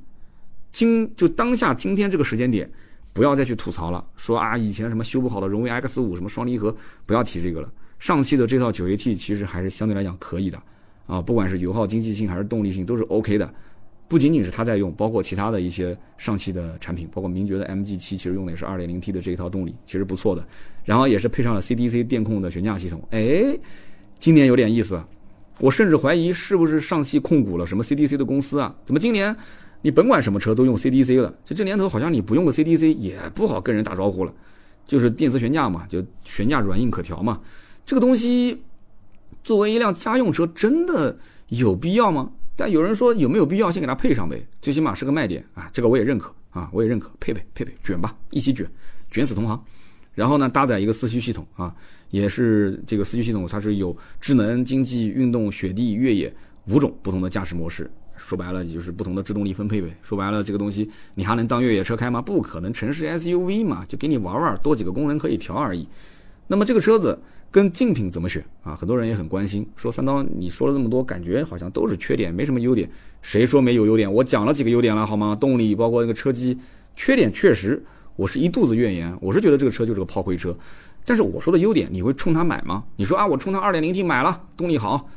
[0.72, 2.70] 今就当下今天这个时间点，
[3.12, 4.02] 不要再去吐槽了。
[4.16, 7.70] 说啊，以前什么修不好的荣威 X 五什么双离合，不要提这个了。
[7.98, 10.60] 上汽的这套九 AT 其实还是相对来讲可以的
[11.06, 13.54] 啊，不管是油耗经济性还是动力性都是 OK 的。
[14.06, 20.46] 不仅仅是它在用，包括其他的一些上汽的产品，包括名爵的 MG 七，其实用的也是 2.0T 的这一套动力，其实不错的。
[20.84, 23.58] 然后也是配上了 CDC 电控的悬架系统，哎，
[24.18, 25.02] 今年有点意思。
[25.60, 28.74] 我甚至怀疑是不是上汽控股了什么 CDC 的公司啊？
[28.84, 29.34] 怎么今年
[29.82, 31.32] 你甭管什么车都用 CDC 了？
[31.44, 34.34] 就这年头好像你不用个 CDC 也不好跟人打招呼了。
[34.84, 37.40] 就是电磁悬架嘛，就悬架软硬可调嘛。
[37.86, 38.62] 这个东西
[39.42, 41.16] 作为一辆家用车真的
[41.48, 42.30] 有必要吗？
[42.56, 44.46] 但有人说有没有必要先给它配上呗？
[44.60, 48.66] 最起码是个卖点啊，这个我也认可啊，我也认可，配配配配卷吧，一起卷，
[49.10, 49.60] 卷死同行。
[50.14, 51.74] 然后呢，搭载一个四驱系统啊。
[52.10, 56.32] 也是这个四驱系统，它是有智能、经济、运动、雪地、越野
[56.66, 57.90] 五种不同的驾驶模式。
[58.16, 59.92] 说白了就是不同的制动力分配呗。
[60.00, 62.22] 说白了，这个东西你还能当越野车开吗？
[62.22, 65.88] 不可能，城市 SUV 嘛，就给你玩玩，多几个功能可以调而已。
[66.46, 67.18] 那么这个车子
[67.54, 68.74] 跟竞品怎么选啊？
[68.74, 69.64] 很多人也很关心。
[69.76, 72.90] 说三刀，你说了这么多，感觉好像都是缺点，没什么优点。
[73.22, 74.12] 谁说没有优点？
[74.12, 75.36] 我讲了几个优点了，好吗？
[75.40, 76.58] 动力包括那个车机，
[76.96, 77.80] 缺点确实，
[78.16, 79.16] 我是一肚子怨言。
[79.20, 80.52] 我是觉得这个车就是个炮灰车。
[81.04, 82.82] 但是我说的优点，你会冲它买吗？
[82.96, 85.08] 你说啊，我冲它二点零 T 买了，动力好，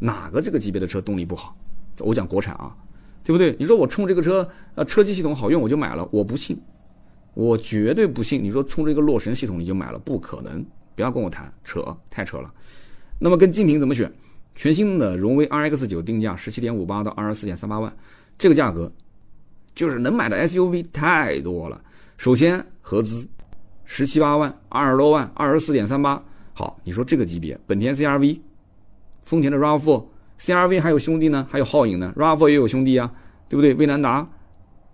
[0.00, 1.56] 哪个这个级别的车动力不好？
[2.00, 2.76] 我讲国产啊，
[3.24, 3.56] 对不对？
[3.58, 6.60] 你说我冲这个车，呃，车机系统好用，我就买了，我不信，
[7.32, 8.44] 我绝对不信。
[8.44, 10.62] 你说冲这个洛神系统你就买了，不可能，
[10.94, 12.52] 不要跟我谈，扯，太扯了。
[13.18, 14.12] 那么跟竞品怎么选？
[14.54, 17.92] 全新的荣威 RX 九定价十七点五八到二十四点三八万，
[18.36, 18.90] 这个价格
[19.74, 21.80] 就是能买的 SUV 太多了。
[22.16, 23.28] 首先合资。
[23.84, 26.22] 十七八万，二十多万，二十四点三八。
[26.54, 28.38] 好，你说这个级别，本田 CRV、
[29.26, 30.04] 丰田的 RAV4、
[30.40, 33.12] CRV 还有兄弟呢，还有皓影呢，RAV4 也有兄弟啊，
[33.50, 33.74] 对不对？
[33.74, 34.26] 威兰达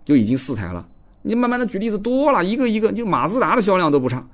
[0.03, 0.85] 就已经四台了。
[1.21, 4.27] 你慢慢的举例子多了，一个一个，就马自达的销量都不差。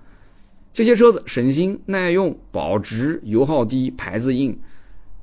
[0.76, 4.54] 这些车子省心、耐用、保值、油耗低、牌子硬，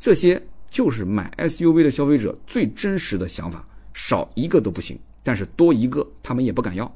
[0.00, 3.62] 这些就是买 SUV 的消费者最真实的想法。
[3.92, 6.90] 少一个都不行，但是多一个他们也不敢要。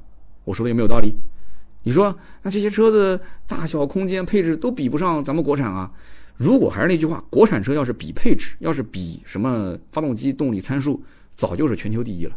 [0.45, 1.15] 我说的有没有道理？
[1.83, 5.93] 你说那这些车子大小、空间、配置都比不上咱们国产啊？
[6.35, 11.05] 如果还是那句话，国产车要是比配置，要是比什么发动机动力参数，
[11.37, 12.35] 早就是全球第一了。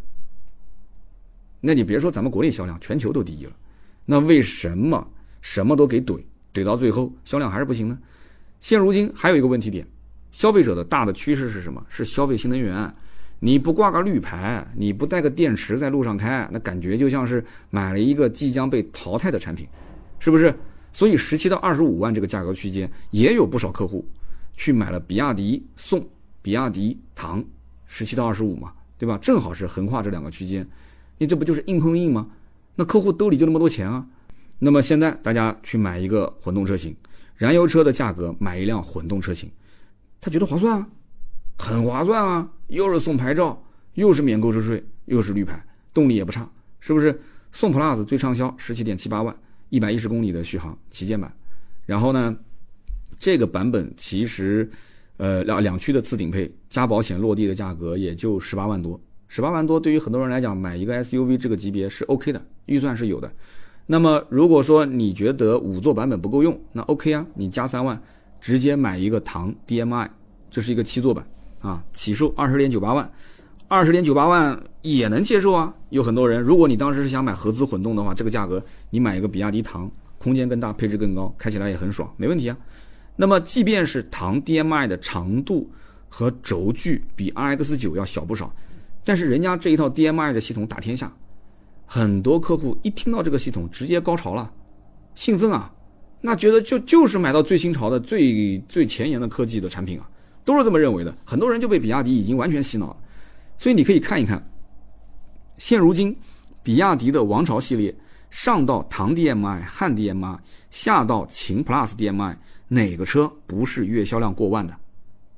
[1.62, 3.52] 那你别说咱们国内销量，全球都第一了。
[4.04, 5.08] 那为什么
[5.40, 6.22] 什么都给怼，
[6.52, 7.98] 怼到最后销量还是不行呢？
[8.60, 9.86] 现如今还有一个问题点，
[10.32, 11.84] 消费者的大的趋势是什么？
[11.88, 12.92] 是消费新能源。
[13.42, 19.66] 你不挂个绿牌，你不带个电池在路上开，那感觉就像是买了一个即将被淘汰的产品，
[20.18, 20.54] 是不是？
[20.92, 24.04] 所以十七到二十五万这个价格区间，也有不少客户
[24.54, 26.06] 去买了比亚迪宋、
[26.42, 27.42] 比亚迪唐，
[27.86, 29.16] 十七到二十五嘛，对吧？
[29.22, 30.68] 正好是横跨这两个区间。
[31.16, 32.28] 你这不就是硬碰硬吗？
[32.74, 34.06] 那客户兜里就那么多钱啊。
[34.62, 36.94] 那么现在大家去买一个混动车型，
[37.36, 39.50] 燃油车的价格买一辆混动车型，
[40.20, 40.88] 他觉得划算啊，
[41.58, 43.60] 很划算啊，又是送牌照，
[43.94, 45.60] 又是免购置税，又是绿牌，
[45.94, 47.20] 动力也不差，是不是？
[47.52, 49.34] 宋 plus 最畅销十七点七八万，
[49.70, 51.34] 一百一十公里的续航旗舰版。
[51.86, 52.36] 然后呢，
[53.18, 54.70] 这个版本其实，
[55.16, 59.00] 呃两两驱的次顶配加保险落地的价格也就十八万多。
[59.26, 63.32] 十八万多，对于很多人来讲，买一个 SUV 这个级别是 OK 的，预算是有的。
[63.92, 68.00] 那么，如果说你觉得五座版本不够用，那 OK 啊，你加三万，
[68.40, 70.08] 直接买一个唐 DMI，
[70.48, 71.26] 这是一个七座版
[71.60, 73.10] 啊，起售二十点九八万，
[73.66, 75.74] 二十点九八万也能接受啊。
[75.88, 82.56] 有很多人，如果你当时是想买合资混动的话，这个价格你买一个比亚迪唐，空间更大，配置更高，开起来也很爽，没问题啊。
[83.16, 85.68] 那么，即便是唐 DMI 的长度
[86.08, 88.54] 和轴距比 RX 九要小不少。
[89.04, 91.12] 但是人家这一套 DMI 的系统打天下，
[91.92, 94.48] 很多客户一听到这个系统直接高潮了，
[95.16, 95.74] 兴奋啊，
[96.20, 100.08] 那觉得就就是买到最新潮的、最最前沿的科技的产品啊，
[100.44, 101.12] 都是这么认为的。
[101.24, 102.96] 很多人就被比亚迪已经完全洗脑了，
[103.58, 104.40] 所以你可以看一看，
[105.58, 106.16] 现如今
[106.62, 107.92] 比亚迪的王朝系列
[108.30, 110.38] 上到唐 DMI、汉 DMI，
[110.70, 112.36] 下到秦 Plus DMI，
[112.68, 114.72] 哪个车不是月销量过万的？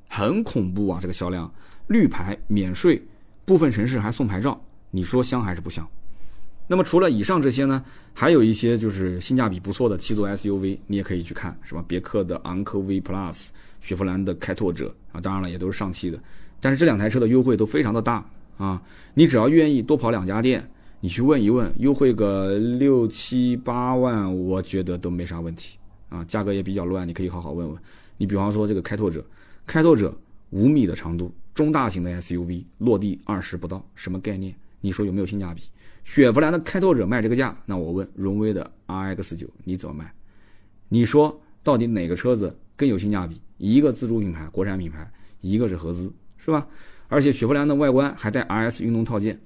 [0.07, 1.51] 很恐怖啊，这个销量，
[1.87, 3.03] 绿牌免税。
[3.43, 5.89] 部分城市还送牌照，你说香还是不香？
[6.67, 13.47] 那么除了以上这些呢，还有一些就是性价比不错的七座 SUV，你也可以去看，什么别克的昂科威 Plus、
[13.81, 16.17] 雪佛兰的开拓者啊，当然了，也都是上汽的。
[16.61, 18.25] 但是这两台车的优惠都非常的大
[18.57, 18.81] 啊，
[19.13, 20.65] 你只要愿意多跑两家店，
[21.01, 27.77] 你去问一问，优惠个六七八万，我觉得都没啥问题啊，价格也比较乱，你可以好好问问。
[28.17, 29.25] 你比方说这个开拓者，
[29.67, 30.15] 开拓者
[30.51, 31.33] 五米的长度。
[31.53, 34.55] 中大型的 SUV 落地二十不到，什么概念？
[34.81, 35.63] 你说有没有性价比？
[36.03, 40.13] 雪佛兰的开拓者卖这个价，那我问荣威的 RX 九你怎么卖？
[40.89, 43.41] 你说到底哪个车子更有性价比？
[43.57, 45.09] 一个自主品牌、国产品牌，
[45.41, 46.67] 一个是合资，是吧？
[47.07, 49.39] 而且雪佛兰的外观还带 RS 运动套件，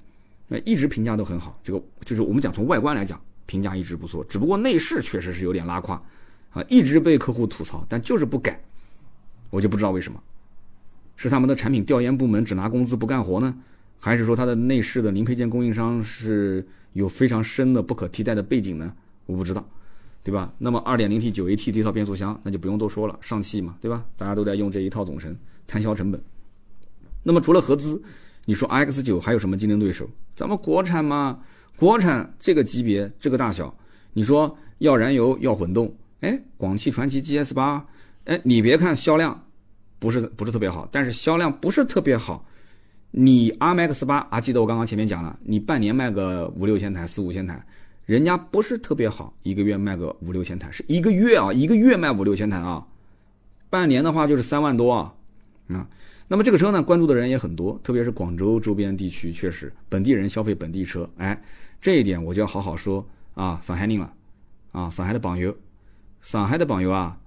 [0.48, 1.60] 那一直评价都很好。
[1.62, 4.24] 这个就是我们讲从外观来讲，评价一直不错。
[4.24, 6.02] 只不过内饰确实是有点拉胯，
[6.52, 8.60] 啊，一直被客户吐槽，但就是不改，
[9.50, 10.22] 我就不知道为什么。
[11.16, 13.56] 是他们的产品调研部门只拿工资不干活呢，
[14.00, 18.94] 还是说它的内饰的零配件供应商是有非常深的不可替代的背景呢？
[19.26, 19.68] 我不知道，
[20.24, 20.54] 对吧？
[20.58, 24.06] 那么 2.0T 9AT 这套变速箱那就不用多说了，上汽嘛，对吧？
[24.16, 25.36] 大家都在用这一套总成，
[25.68, 26.22] 摊销成本。
[27.24, 28.02] 那么除了合资，
[28.46, 30.10] 你说 X9 还有什么竞争对手？
[30.36, 31.40] 咱们国产嘛，
[31.76, 33.76] 国产这个级别这个大小，
[34.14, 37.82] 你说要燃油要混动，哎，广汽传祺 GS8，
[38.26, 39.44] 哎，你别看销量。
[40.00, 42.46] 不是不是特别好，但是销量不是特别好。
[43.20, 47.66] 你 RMX 八啊，记得我刚刚前面讲了，你半年卖个五六千台、四五千台，
[48.06, 52.86] 人家不是特别好，一个月卖个五六千台，是一个月啊，一个月卖五六千台啊。
[53.72, 55.16] 半年的话就是三万多啊。
[55.70, 55.90] 啊，
[56.28, 61.42] 那么这个车呢，关注的人也很多，特别是广州周边地区，确实本地人消费本地车，哎，
[61.82, 63.04] 这一点我就要好好说
[63.34, 64.14] 啊，上海人了
[64.74, 65.58] 啊，上海的朋友，
[66.22, 67.18] 上海的朋友啊，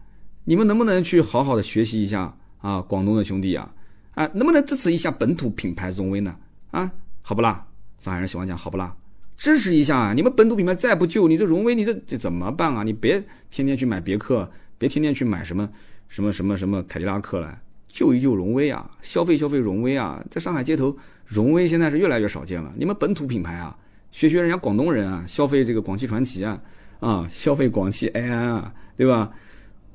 [0.45, 2.37] 你们能不能去好好的学习一下？
[2.59, 3.75] 啊，广东的兄弟啊，
[4.15, 6.37] 啊，能不能支持一下本土品牌荣威呢？
[6.71, 6.91] 啊，
[7.23, 7.67] 好不啦？
[7.99, 8.95] 上海人喜欢讲好不啦？
[9.37, 12.83] 支持一下啊，你们本土品牌再不救，你这荣威，你这这怎么办啊？
[12.83, 15.69] 你别天天去买别克，别天天去买什么
[16.09, 20.95] 什么什么什么凯迪拉克了，救一救荣威啊，消费消费荣威啊，在上海街头，
[21.25, 22.73] 荣威现在是越来越少见了。
[22.77, 23.75] 你们本土品牌啊，
[24.11, 26.61] 学学人家广东人啊，消费这个广汽传祺啊，
[27.01, 29.31] 啊，消费广汽埃安啊，对吧？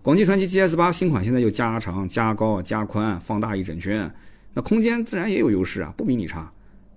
[0.06, 4.08] 广汽传祺 GS 八新款现在又加长、加高、加宽、放大一整圈，
[4.54, 6.48] 那空间自然也有优势啊，不比你差，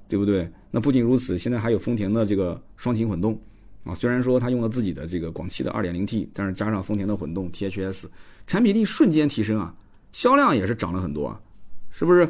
[0.06, 0.46] 对不对？
[0.70, 3.40] 那不仅如此，现在还有丰田的这个双擎混动
[3.84, 8.04] 啊，虽然说它用了自己的这个广汽的 2.0T，但是加上丰田的混动 THS，
[8.46, 9.74] 产品力瞬间提升啊，
[10.12, 11.40] 销量也是涨了很多啊，
[11.90, 12.28] 是不是？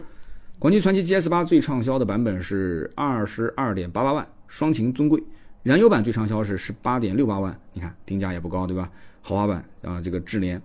[0.60, 5.18] 广汽传祺 GS 八最畅销的版本是二十二点八八万，双擎尊贵；
[5.64, 8.88] 燃油版最畅销是十八点六八万，你看定价也不高，对吧？
[9.28, 10.60] 豪华版啊，这个智联。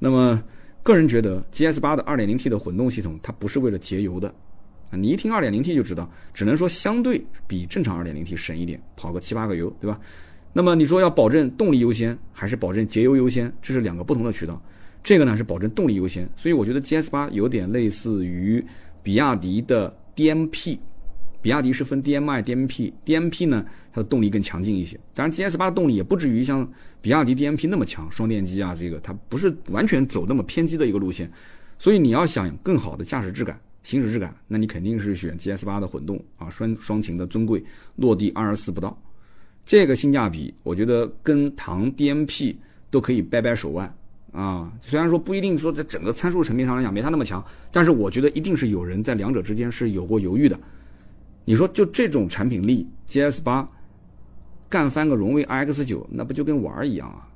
[0.00, 0.42] 那么
[0.82, 4.28] 个人觉得 GS 八的二点零 T 的混动系统，它不是为了节油的
[4.90, 4.96] 啊。
[4.96, 10.00] 你一听二点零 T 就知道，只能说相对比正常二点零 T 省一点，跑个七八个油，对吧？
[10.52, 13.52] 那么你说要保证动力优先，还是保证节油优先？
[13.62, 14.60] 这是两个不同的渠道。
[15.04, 18.64] 这个呢是保证动力优先，所以我觉得 GS 八有点类似于。
[19.02, 20.78] 比亚迪的 DMP，
[21.42, 24.98] 比亚迪是分 DMI、DMP，DMP 呢，它的动力更强劲一些。
[25.14, 31.30] 当然，GS 八的动力也不至于像比亚迪 DMP 那么强，双电机啊，这个它不是完全走那么偏激的一个路线。
[31.78, 37.64] 所以你要想更好的驾驶质感、行驶质感，那你肯定是选 GS 八的混动啊，双双擎的尊贵，
[37.96, 39.00] 落地二十四不到，
[39.64, 42.54] 这个性价比，我觉得跟唐 DMP
[42.90, 43.90] 都可以掰掰手腕。
[44.32, 50.56] 啊，虽然说不一定说在整个参数层面上来讲没它那么强，但是我觉得一定是有人在两者之间是有过犹豫的。
[51.50, 53.68] 你说就这种产品力，GS 八
[54.68, 57.26] 干翻个荣威 RX 九，那不就跟玩儿一样啊？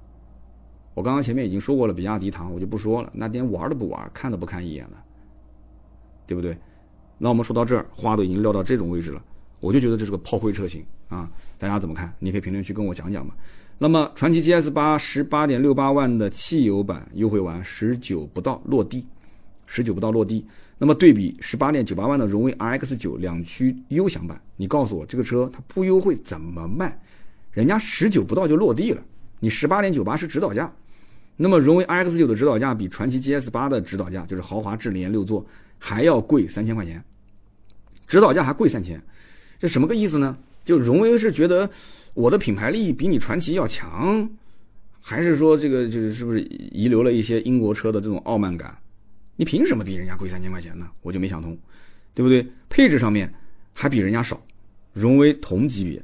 [0.94, 5.04] 我刚刚前面已经说过了，比亚迪唐我就不说了，那连玩都不玩，看都不看一眼了，
[6.28, 6.56] 对不对？
[7.18, 9.20] 那我们说到这儿，话都已经撂到这种位置了，
[9.58, 11.28] 我就觉得这是个炮灰车型啊！
[11.58, 12.14] 大家怎么看？
[12.20, 13.34] 你可以评论区跟我讲讲嘛。
[13.78, 19.08] 那么，传祺 GS 八十八点六八万的汽油版优惠完十九不到落地，
[19.66, 20.46] 十九不到落地。
[20.78, 27.00] 那么对比十八点九八万的荣威 RX 九两驱优享版，你告诉我这个车它不优惠怎么卖？
[27.52, 29.02] 人家十九不到就落地了，
[29.40, 30.72] 你十八点九八是指导价。
[31.36, 35.44] 那么荣威 RX 九的指导价比传祺 GS 八的指导价，就是豪华智联六座
[35.78, 37.02] 还要贵三千块钱，
[38.06, 39.02] 指导价还贵三千，
[39.58, 40.36] 这什么个意思呢？
[40.64, 41.68] 就荣威是觉得。
[42.14, 44.30] 我的品牌力比你传奇要强，
[45.00, 48.72] 还是说这个就是是不是遗留了一些英国车的这种傲慢感？
[49.36, 50.90] 你凭什么比人家贵三千块钱呢？
[51.02, 51.56] 我就没想通，
[52.14, 52.46] 对不对？
[52.68, 53.32] 配置上面
[53.72, 54.40] 还比人家少，
[54.92, 56.02] 荣威同级别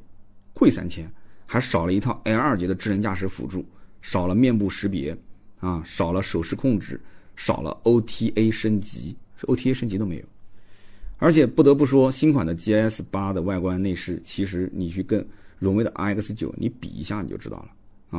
[0.52, 1.10] 贵三千，
[1.46, 3.64] 还少了一套 L 二级的智能驾驶辅助，
[4.02, 5.16] 少了面部识别
[5.60, 7.00] 啊，少了手势控制，
[7.36, 10.24] 少了 OTA 升级，OTA 升级都没有。
[11.18, 15.24] 而且不得不说，新款的 GS 八的外观内饰，其实你去跟
[15.58, 17.68] 荣威的 RX 九，你比一下你就知道了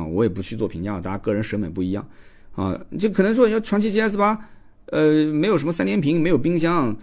[0.00, 0.04] 啊！
[0.04, 2.08] 我也不去做评价，大家个人审美不一样
[2.54, 2.80] 啊。
[2.98, 4.48] 就可能说，要传祺 GS 八，
[4.92, 6.94] 呃，没有什么三连屏，没有冰箱，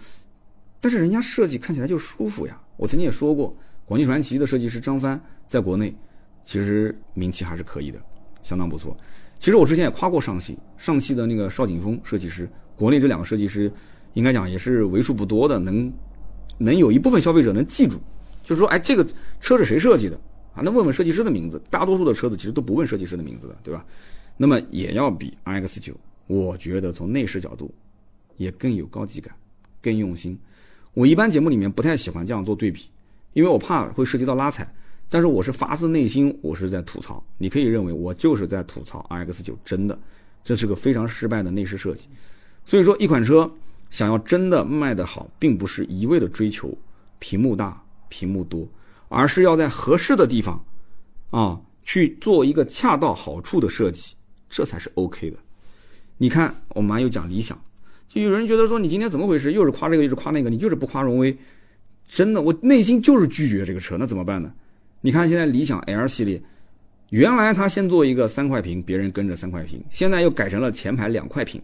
[0.80, 2.56] 但是人家设计看起来就舒服呀。
[2.76, 3.52] 我曾经也说过，
[3.84, 5.92] 广汽传祺的设计师张帆在国内
[6.44, 8.00] 其实名气还是可以的，
[8.44, 8.96] 相当不错。
[9.40, 13.70] 其实我之前也夸过上汽，上汽的那个邵景峰设计师，国内这两个设计师
[14.12, 15.92] 应该讲也是为数不多的，能
[16.58, 17.98] 能有一部分消费者能记住，
[18.44, 19.04] 就是说，哎，这个
[19.40, 20.14] 车是谁设计的？
[20.54, 23.84] 啊，那问问设计师的名字，大多数的车子其实都不问设计师的名字的，对吧？
[24.36, 25.92] 那么也要比 RX 九，
[26.30, 27.74] 我觉得从内饰角度
[28.36, 29.34] 也更有高级感，
[29.82, 30.38] 更用心。
[30.94, 32.88] 我一般节目里面不太喜欢这样做对比，
[33.32, 34.72] 因为我怕会涉及到拉踩。
[35.08, 37.20] 但是我是发自内心，我是在吐槽。
[37.36, 39.98] 你可以认为我就是在吐槽 RX 九，真的，
[40.44, 42.08] 这是个非常失败的内饰设计。
[42.64, 43.52] 所以说，一款车
[43.90, 46.72] 想要真的卖得好，并不是一味的追求
[47.18, 48.68] 屏幕大、屏幕多。
[49.08, 50.64] 而是要在合适的地方，
[51.30, 54.14] 啊，去做一个恰到好处的设计，
[54.48, 55.36] 这才是 OK 的。
[56.22, 57.58] 你看，我们又讲理想，
[58.06, 59.52] 就有人觉得说你今天怎么回事？
[59.52, 61.34] 又是夸这个，又是夸那个，你就是不夸荣威。
[62.06, 64.52] 真的，我内心就是拒绝这个车，那怎么办呢？
[65.00, 66.38] 你看现在理想 L 系列，
[67.08, 71.58] 原来他先做一个三块屏，别人跟着三块屏，现在又改成了前排两块屏。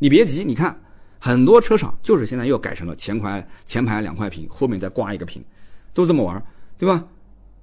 [0.00, 0.76] 你别急，你看
[1.20, 5.40] 很多车厂就是现在又改成了前排前排两块屏，后面再挂一个屏，
[5.92, 6.44] 都这么玩。
[6.76, 7.06] 对吧？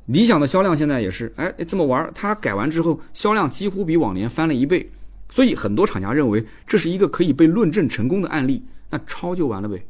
[0.06, 4.90] 理想的销量现在也是，哎，这么玩它改完之后，销量几乎比往年翻了一倍。
[5.32, 9.84] 所以很多厂家认为这是一个可以被论证成功的案例，那抄就完了呗，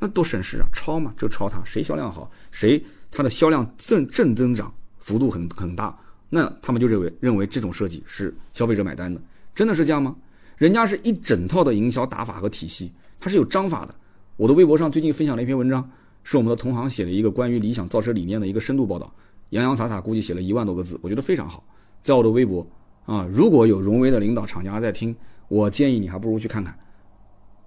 [0.00, 0.66] 那多省事啊！
[0.72, 5.96] 抄嘛，就抄它，谁销量好，谁它的销量正正增长幅度很很大，
[6.28, 9.20] 那他们就认为认为这种设计是消费者买单的，
[9.54, 10.16] 真的是这样吗？
[10.56, 12.90] 人家是一整套的营销打法和体系，
[13.20, 13.94] 它是有章法的。
[14.36, 15.88] 我的微博上最近分享了一篇文章。
[16.28, 19.14] 是我们的同行写的一个关于理想造车理念的一个深度报道，
[19.50, 21.62] 洋洋洒洒估计写了一万多个字，我觉得非常好。
[22.02, 22.66] 在我的微博
[23.06, 25.14] 啊，如果有荣威的领导厂家在听，
[25.48, 26.76] 我建议你还不如去看看。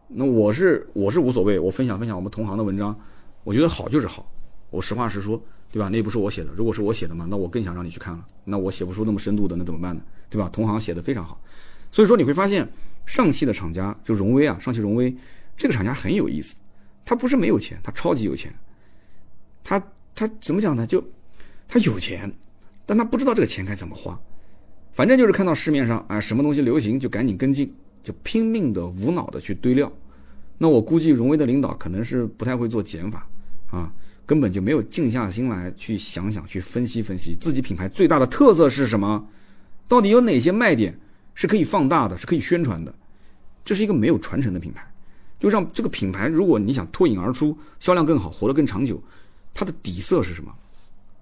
[0.07, 2.97] 那我是我是无所谓，我分享分享我们同行的文章，
[3.43, 4.29] 我觉得好就是好，
[4.69, 5.87] 我实话实说，对吧？
[5.87, 8.25] 那不是我写的，如果是我写的嘛，那我更想让你去看了。
[8.43, 10.01] 那我写不出那么深度的，那怎么办呢？
[10.29, 10.49] 对吧？
[10.51, 11.39] 同行写的非常好，
[11.91, 12.67] 所以说你会发现
[13.05, 15.15] 上汽的厂家就荣威啊，上汽荣威
[15.55, 16.55] 这个厂家很有意思。
[17.05, 18.53] 他不是没有钱，他超级有钱。
[19.63, 19.81] 他
[20.13, 20.85] 他怎么讲呢？
[20.85, 21.03] 就
[21.67, 22.31] 他有钱，
[22.85, 24.19] 但他不知道这个钱该怎么花。
[24.91, 27.71] 反正就是看到市面上啊什么东西流行就赶紧跟进，
[28.03, 29.91] 就拼命的无脑的去堆料。
[30.57, 33.25] 那我估计荣威的领导可能是不太会做减法
[33.71, 33.91] 啊，
[34.25, 39.25] 根本就没有静下心来去想想去分析分析自己品牌最大的特色是什么，
[39.87, 40.97] 到底有哪些卖点
[41.33, 42.93] 是可以放大的，是可以宣传的。
[43.63, 44.85] 这是一个没有传承的品牌，
[45.39, 49.01] 就让这个品牌，如果你想脱颖而出，销量更好，活得更长久，
[49.53, 50.51] 它的底色是什么？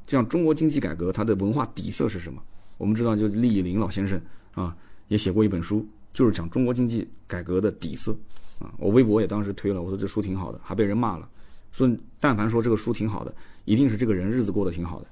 [0.07, 2.41] 就像中国经济改革，它的文化底色是什么？
[2.77, 4.19] 我们知道，就是厉以林老先生
[4.53, 4.75] 啊，
[5.07, 8.15] 也写过一本书，就是讲中国经济改革的底色
[8.59, 8.71] 啊。
[8.77, 11.27] 我微博也当时推了，我说这书挺好的，还被人骂了，
[11.71, 13.33] 说但凡说这个书挺好的，
[13.65, 15.07] 一定是这个人日子过得挺好的。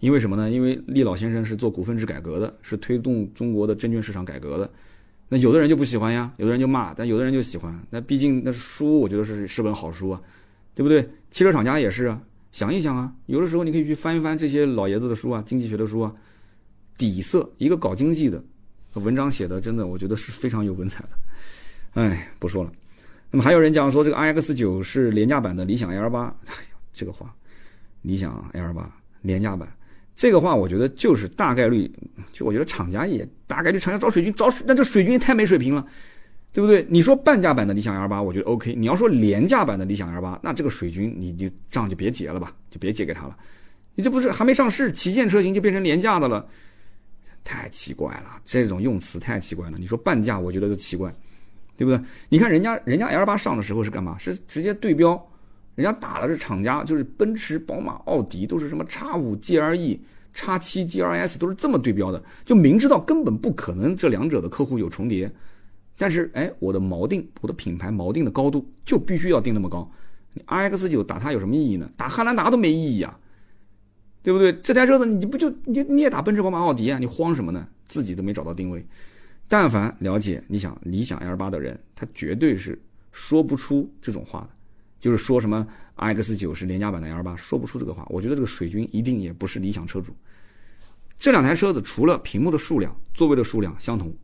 [0.00, 0.48] 因为什么呢？
[0.48, 4.70] 因为厉老先生是做股份制改革的，是推动中国的证券市场改革的。
[5.28, 7.76] 那有的人就不喜欢呀，有的人就骂，但有的人就喜欢。
[7.90, 10.22] 那毕竟那书，我觉得是是本好书啊，
[10.74, 11.02] 对不对？
[11.30, 16.14] 汽车厂家也是啊，想一想啊，有的时候你可以去翻一翻这些老爷子的书啊，经济学的书啊。
[16.98, 18.42] 底色，一个搞经济的
[18.94, 22.02] 文章写的，真的我觉得是非常有文采的。
[22.02, 22.70] 哎，不说了。
[23.30, 27.34] 那么还有人讲说这个 iX 九是廉价版的理想 L 八，哎呦，这个话，
[28.02, 28.90] 理想 L 八
[29.22, 29.68] 廉价版，
[30.16, 31.90] 这个话我觉得就是大概率，
[32.32, 35.86] 就我觉得厂家也大概率厂家找水军找，那这水军也太没水平了，
[36.52, 36.86] 对不对？
[36.88, 38.74] 你说半价版的理想 L 八，我觉得 OK。
[38.74, 43.36] 你要说廉价版的理想 L 八，那这个水军你就账就别结了吧，就别结给他了。
[43.94, 46.48] 你这不是还没上市，旗舰车型就变成廉价的了？
[47.44, 49.76] 太奇怪了，这种用词太奇怪了。
[49.78, 51.12] 你说半价，我觉得就奇怪，
[51.76, 52.00] 对不对？
[52.28, 54.18] 你看人家人家 L 八上的时候是干嘛？
[54.18, 55.20] 是直接对标，
[55.74, 59.98] 人家打的是厂家，就是奔驰、宝马、奥迪都是什么叉五 GLE、
[60.34, 65.30] 叉七 GLS 都是这么对标的，就明知道根本不可能这两者的客户有重叠，
[65.96, 69.90] 但是哎，我的锚定，我的品牌锚定的高度就必须要定那么高。
[70.34, 71.90] 你 RX 九打它有什么意义呢？
[71.96, 73.18] 打汉兰达都没意义啊。
[74.28, 74.52] 对不对？
[74.60, 76.98] 这台车子你不就你你也打奔驰、宝马、奥迪啊？
[76.98, 77.66] 你慌什么呢？
[77.86, 78.84] 自己都没找到定位。
[79.48, 82.78] 但凡了解你想理想 L 八的人，他绝对是
[83.10, 84.50] 说不出这种话的。
[85.00, 88.06] 就是说什么 X 九是廉价版的 L 八，说不出这个话。
[88.10, 90.14] 我觉得这个水军一定也不是理想车主。
[91.18, 94.14] 这两台车子除了屏幕的数量、座位的数量相同，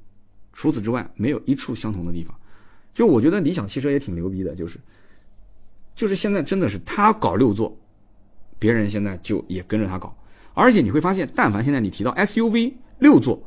[0.53, 2.39] 除此之外没有一处相同的地方。
[2.93, 4.79] 就我觉得理想汽车也挺牛逼的，就是
[5.97, 7.75] 就是现在真的是他搞六座。
[8.65, 10.17] 别人现在就也跟着他搞，
[10.55, 13.39] 而且你会发现，但凡现在你提到 SUV 六座，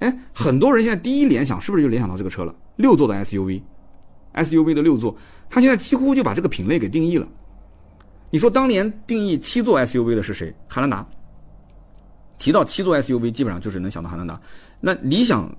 [0.00, 2.54] 哎，很多人现在第一联想是不是就联想到这个车了？
[2.76, 5.16] 六座的 SUV，SUV 的六座，
[5.48, 7.26] 他现在几乎就把这个品类给定义了。
[8.28, 10.54] 你说当年定义七座 SUV 的是谁？
[10.68, 11.08] 汉兰达。
[12.36, 14.38] 提到七座 SUV，基本上就是能想到汉兰达。
[14.80, 15.50] 那理想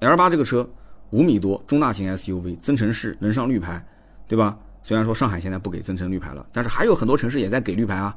[0.00, 0.68] L 八这个车
[1.10, 3.80] 五米多，中大型 SUV，增程式，能上绿牌，
[4.26, 4.58] 对吧？
[4.82, 8.16] 虽然说上海现在不给增程绿牌了，但是还有很多城市也在给绿牌啊。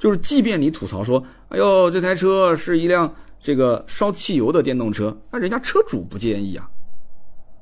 [0.00, 6.68] 就是，即便你吐槽说，哎呦，这台车是一辆这个烧汽油的电动车，那人家车主不介意啊。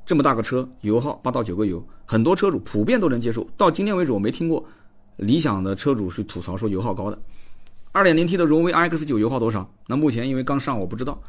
[0.05, 3.45] 这么大个车，油耗八到九个油，很多车主普遍都能接受。
[3.57, 4.65] 到今天为止，我没听过
[5.17, 7.21] 理想的车主是吐槽说油耗高的。
[7.91, 9.69] 二点零 T 的荣威 RX 九油耗多少？
[9.85, 11.21] 那目前因为刚上，我不知道。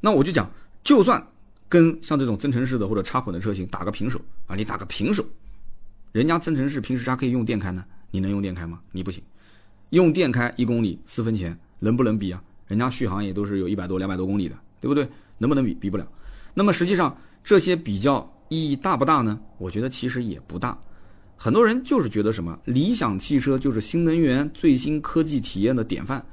[0.00, 0.48] 那我就讲，
[0.84, 1.26] 就算
[1.68, 5.24] 跟像这种增程式的或者插混的车型打个平手啊，你打个平手，
[6.12, 8.78] 人家增程式平时它可以用电开呢，你能用电开吗？
[8.92, 9.20] 你不行。
[9.92, 12.42] 用电开一公里四分钱，能不能比啊？
[12.66, 15.06] 人家续航也都是有一百多、两百多公里的，对不对？
[15.36, 15.74] 能不能比？
[15.74, 16.08] 比不了。
[16.54, 17.14] 那么实际上
[17.44, 19.38] 这些比较意义大不大呢？
[19.58, 20.78] 我觉得其实也不大。
[21.36, 26.24] 很多人就是觉得什么理想汽车就是新能源最新科技体验的典范，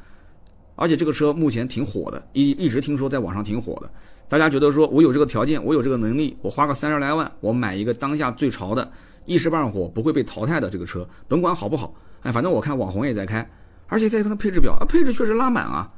[0.75, 3.91] 而且这个车目前挺火的，一一直听说在网上挺火的。
[4.29, 8.89] 大家觉得说我有这个条件，我有这个能力，我花个三十来万，我买一个当下最潮的、
[9.25, 11.93] 一时半会不会被淘汰的这个车，甭管好不好。
[12.21, 13.49] 哎，反正我看网红也在开，
[13.87, 15.91] 而且再看它配置表啊，配置确实拉满啊，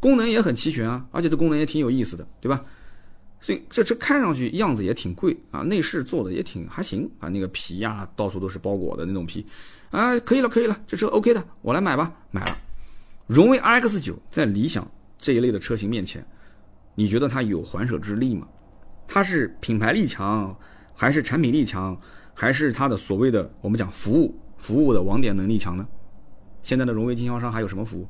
[0.00, 2.64] 功能也很齐全啊，而且这功能也挺有意思的，对吧？
[3.38, 9.46] 所以这车看上去样子也挺贵啊，内饰做的也挺还行啊，那个皮呀到处都是包裹的那种皮，
[9.90, 12.56] 啊，可以了可以了，这车 OK 的，我来买吧，买了。
[13.26, 14.88] 荣威 RX 九在理想
[15.18, 16.26] 这一类的车型面前，
[16.94, 18.48] 你觉得它有还手之力吗？
[19.06, 20.56] 它是品牌力强，
[20.94, 21.96] 还是产品力强，
[22.38, 24.38] 还是它的所谓的我们讲服务？
[24.58, 25.88] 服务的网点能力强呢？
[26.60, 28.06] 现在的荣威经销商还有什么服务？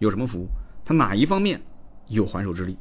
[0.00, 0.46] 有什么服务？
[0.84, 1.60] 它哪一方面
[2.08, 2.76] 有还手之力？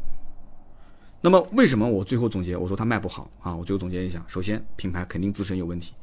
[1.22, 3.56] 那么为什么我最后总结我说它卖不好啊？
[3.56, 5.94] 我最后总结一下：首先，品牌肯定自身有问题，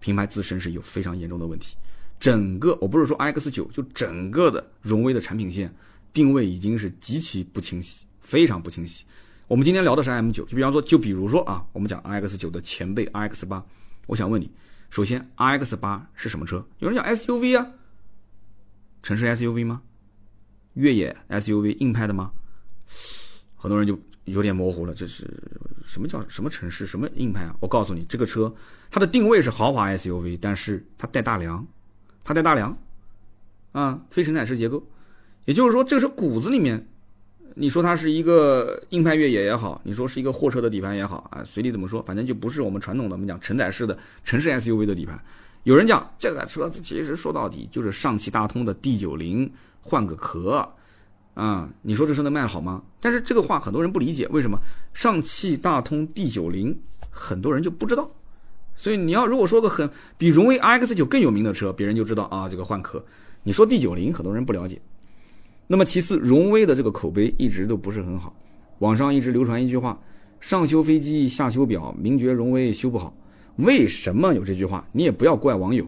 [0.00, 1.74] 品牌自身是有非常严重的问题。
[2.20, 5.74] 整个我不是说 i x 九，就整个的荣威的产品线
[6.12, 9.04] 定位已经是极其不清晰，非常不清晰。
[9.48, 13.64] 我们今天聊的是 M 九，就比方说，就比如说啊，我们讲 i x 九的前辈 RX 八，
[14.06, 14.50] 我想问你。
[14.88, 16.66] 首先，RX 八是什么车？
[16.78, 17.72] 有人讲 SUV 啊，
[19.02, 19.82] 城市 SUV 吗？
[20.74, 22.32] 越野 SUV 硬派的吗？
[23.56, 25.28] 很多人就有点模糊了，这是
[25.84, 27.56] 什么叫什么城市什么硬派啊？
[27.60, 28.54] 我告诉你，这个车
[28.90, 31.66] 它的定位是豪华 SUV，但是它带大梁，
[32.22, 32.78] 它带大梁，
[33.72, 34.86] 啊，非承载式结构，
[35.46, 36.86] 也就是说，这个车骨子里面，
[37.58, 45.18] 你说它是一个硬派越野也好，你说是一个货车的底盘也好啊，随你怎么说，反正就不是我们传统的我们讲承载式的城市 SUV 的底盘。
[45.62, 49.50] 有人讲这个车子其实说到底就是上汽大通的 D 九零
[49.80, 50.74] 换个壳。
[51.32, 52.82] 啊，你说这车能卖好吗？
[53.00, 54.58] 但是这个话很多人不理解，为什么
[54.92, 56.78] 上汽大通 D 九零
[57.10, 58.10] 很多人就不知道？
[58.74, 63.02] 所以你要如果说个很比荣威 RX 九更有名的车，别人就知道啊，这个换壳。
[63.42, 64.80] 你说 D 九零很多人不了解。
[65.66, 68.34] 那么其次，荣威的这个口碑一直都不是很好，
[68.78, 69.98] 网上一直流传一句话：
[70.40, 73.14] 上修飞机，下修表，名爵荣威修不好。
[73.56, 74.86] 为什么有这句话？
[74.92, 75.86] 你也不要怪网友，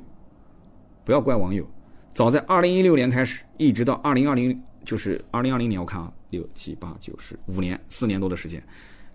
[1.04, 1.68] 不要怪网友。
[2.14, 4.60] 早在二零一六年开始，一直到二零二零。
[4.84, 8.62] 就是二零二零年，我看啊，六七八九十五年，四年多的时间，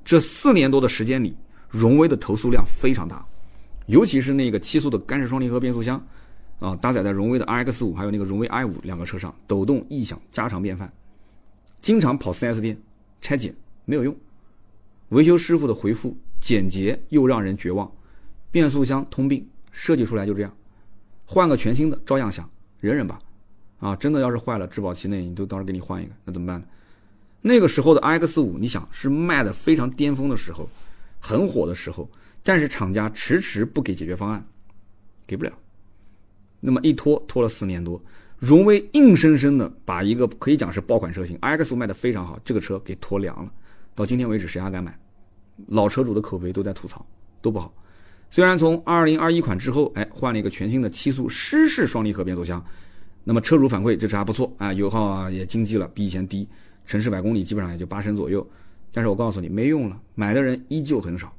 [0.06, 1.36] 这四年多的时间里，
[1.68, 3.26] 荣威的投诉量非常大，
[3.88, 6.00] 尤其是那个七速的干式双离合变速箱，
[6.64, 10.90] 啊，搭载在荣威的 RX 五还有那个荣威 i 五两个车上，抖动异响家常便饭，
[11.82, 12.82] 经常跑 4S 店
[13.20, 13.54] 拆解
[13.84, 14.16] 没有用，
[15.10, 17.92] 维修师傅的回复简洁又让人绝望，
[18.50, 20.56] 变速箱通病设计出来就这样，
[21.26, 22.50] 换个全新的照样响，
[22.80, 23.20] 忍忍吧。
[23.80, 26.66] 啊，真的要是坏了，质保期内你都到时候给你换一个，那怎么办呢？
[27.42, 30.70] 那个时候的 R X 五，你想是卖的非常巅峰的时候，
[31.20, 32.10] 很火的时候，
[32.42, 34.46] 但是厂家迟迟不给解决方案，
[35.28, 35.52] 给不了。
[36.66, 38.02] 那么一拖拖了四年多，
[38.40, 43.52] 荣威硬生生的把一个可以讲是爆款车型 iX 五卖的非常好，这个车给拖凉了。
[43.94, 44.98] 到今天为止，谁还敢买？
[45.68, 47.06] 老车主的口碑都在吐槽，
[47.42, 47.74] 都不好。
[48.30, 52.64] 虽然从二零二一款之后，哎，换了一个全新的七速湿式双离合变速箱。
[53.26, 56.48] 那么车主反馈这车还不错啊，油耗啊也经济了，比以前低，
[56.86, 58.46] 城市百公里基本上也就八升左右。
[58.92, 61.32] 但是我告诉你没用了，买的人依旧很少。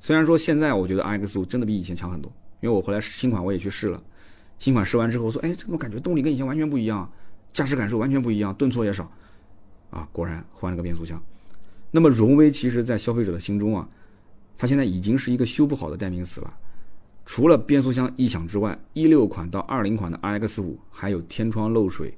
[0.00, 2.30] 虽然说现在我觉得 iX 五真的比以前强很多，
[2.60, 4.02] 因为我后来新款我也去试了，
[4.62, 7.10] 新款试完之后我说，哎，怎么感觉动力跟以前完全不一样，
[7.52, 9.10] 驾驶感受完全不一样，顿挫也少，
[9.90, 11.20] 啊，果然换了个变速箱。
[11.90, 13.88] 那么荣威其实在消费者的心中啊，
[14.56, 16.54] 它现在已经是一个修不好的代名词了。
[17.26, 22.16] 除了变速箱异响之外，一六款到二零款的 R X 五还有天窗漏水、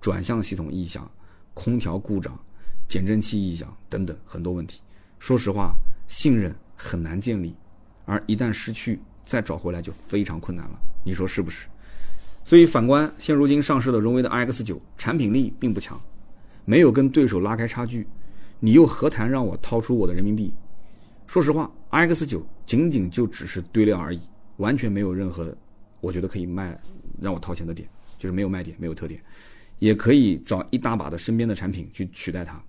[0.00, 1.06] 转向系统异响、
[1.52, 2.40] 空调故障、
[2.88, 4.80] 减震器异响等等很多问题。
[5.18, 5.74] 说实话，
[6.08, 7.54] 信任很难建立，
[8.06, 10.78] 而一旦失去，再找回来就非常困难了。
[11.04, 11.68] 你说是不是？
[12.44, 16.00] 所以反观现如今上市的荣威的 iX 九，产品力并不强，
[16.64, 18.06] 没有跟对手拉开差距，
[18.60, 20.52] 你又何谈让我掏出我的人民币？
[21.26, 24.20] 说实话，iX 九仅仅就只是堆料而已。
[24.58, 25.56] 完全没有任何，
[26.00, 26.78] 我觉得可以卖
[27.20, 27.88] 让我掏钱的点，
[28.18, 29.20] 就是没有卖点，没有特点，
[29.78, 32.62] 也可以找一大把的身边的产品去取代它，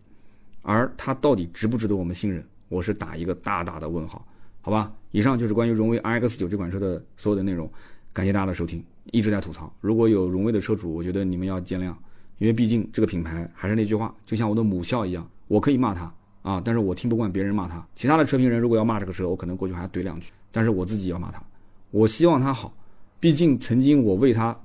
[0.61, 4.26] 而它到底值不值得我们信任，我是打一个大大的问号，
[4.61, 4.91] 好吧？
[5.11, 7.69] 以上就是关于荣威 RX 九这款车的所有的内容，
[8.13, 11.93] 感谢大家的收听，一直在吐槽，如果有荣威的车主，我觉得你们要见谅，
[12.37, 21.43] 因为毕竟这个品牌还是那句话，就像我的母校一样，我可以骂它啊，但是我听不惯别人骂它，其他的车评人如果要骂这个车，我可能过去还要怼两句，但是我自己要骂它。
[21.91, 22.73] 我希望他好，
[23.19, 24.57] 毕竟曾经我为他，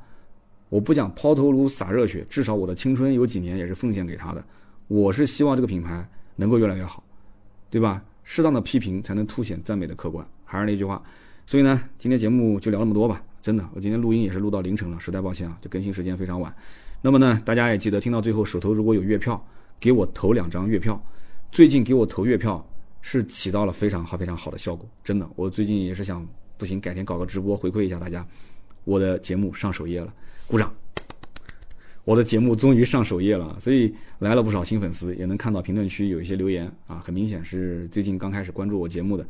[0.69, 4.43] 我不讲抛头颅洒热血，至少我的青春有几年也是奉献给他的。
[4.87, 7.03] 我是希望这个品牌能够越来越好，
[7.69, 8.03] 对吧？
[8.25, 10.27] 适当的批评才能凸显赞美的客观。
[10.45, 11.03] 还是那句话，
[11.45, 13.23] 所以呢，今天节目就聊那么多吧。
[13.43, 16.55] 真的，我今天录音也是录到凌晨了，实在抱歉啊，就更新时间非常晚。
[17.01, 19.43] 那么呢，大家也记得听到最后，手头如果有月票，
[19.79, 21.01] 给我投两张月票。
[21.51, 22.65] 最近给我投月票
[23.01, 25.29] 是起到了非常好、非常好的效果，真的。
[25.37, 26.27] 我最近也是想。
[26.59, 28.27] 不行，改天搞个直播回馈一下大家。
[28.83, 30.13] 我的节目上首页了，
[30.49, 30.75] 鼓掌！
[32.05, 39.25] 我的节目终于上首页了，所以来了不少新粉丝，也能看到评论区有一些留言啊，很明显是最近刚开始关注我节目的。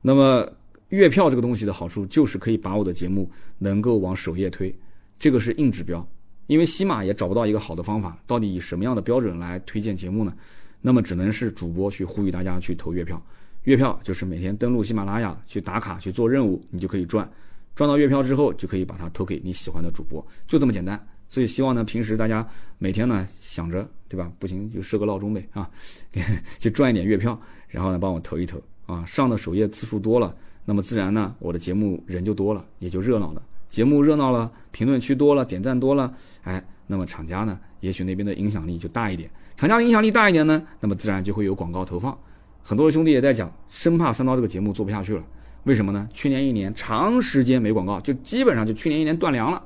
[0.00, 0.50] 那么
[0.88, 4.74] 月票这个东西的好处就是可以把我的节目能够往首页推，
[5.18, 6.06] 这个是硬指标。
[6.46, 10.34] 因为西马也找不到一个好的方法，到底以什么样的标准来推荐节目呢？
[10.80, 13.22] 那么只能是主播去呼吁大家去投月票。
[13.64, 17.30] 月票就是每天登录喜马拉雅去打卡去做任务，你就可以赚，
[17.74, 20.98] 赚到月票之后就可以把它投给你喜欢的主播，就这么简单。
[21.28, 24.32] 所以希望呢，平时大家每天呢想着，对吧？
[24.38, 25.68] 不行就设个闹钟呗啊，
[26.58, 29.04] 去赚一点月票，然后呢帮我投一投啊。
[29.04, 30.34] 上的首页次数多了，
[30.68, 33.40] 那么自然呢我的节目人就多了，也就热闹了。
[33.70, 36.12] 节目热闹了，评论区多了，点赞多了，
[36.42, 39.30] 哎，那么厂家呢也许那边的影响力就大一点。
[39.56, 42.14] 厂家的影响力大一点呢，那么自然就会有广告投放。
[42.62, 45.24] 很多的兄弟也在讲，生怕三刀这个节目做不下去了。
[45.64, 46.06] 为什么呢？
[46.12, 49.62] 去年一年长时间没广告，就基本上就去年一年断粮了，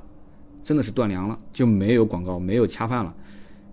[0.63, 3.13] 真的是断粮了，就没有广告，没有恰饭了。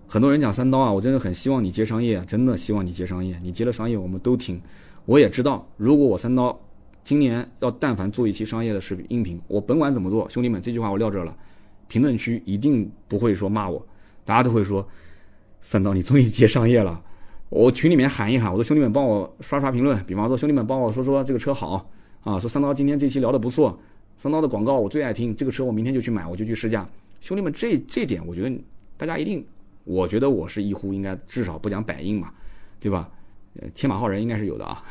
[0.08, 3.38] 很多人讲三刀啊，我真的很希望你接商业，真的希望你接商业。
[3.40, 4.60] 你接了商业，我们都听。
[5.06, 6.60] 我也知道，如果我三刀
[7.02, 11.36] 今年要但凡做一期商业的视频音频，我甭管怎么做，兄弟们，这句话我撂这了，
[11.88, 13.84] 评论区一定不会说骂我，
[14.24, 14.86] 大家都会说
[15.60, 17.02] 三刀你终于接商业了。
[17.48, 21.90] 我群里面喊一喊，我说兄弟们帮我刷刷评论，比方说兄弟们帮我说说这个车好
[22.22, 23.76] 啊，说三刀今天这期聊的不错，
[24.16, 26.88] 三刀的广告我最爱听，这个车我明天就去买，我就去试驾。
[27.20, 28.64] 兄弟们，这这点我觉得
[28.96, 29.44] 大家一定，
[29.82, 32.32] 我觉得我是一呼应该至少不讲百应嘛，
[32.78, 33.10] 对吧？
[33.58, 34.84] 呃，天马号人应该是有的啊，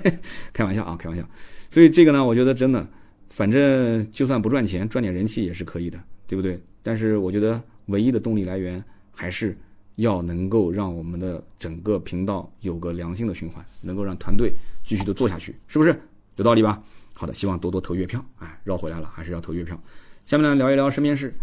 [0.52, 1.24] 开玩笑啊，开玩笑。
[1.70, 2.86] 所以这个呢，我觉得真的，
[3.28, 6.60] 反正就算不赚钱，赚点人气也是可以的，对不对？
[6.82, 8.82] 但是我觉得唯一的动力来源
[9.12, 9.56] 还是。
[9.96, 14.50] 要能够让我们的整个频道有个良性的循环，能够让团队
[14.82, 15.94] 继续的做下去，是不是
[16.36, 16.82] 有道理吧？
[17.12, 19.78] 好的，希望多多投月票，哎，绕回来了，还是要投月票。
[20.24, 21.34] 下面呢，聊一聊身边事。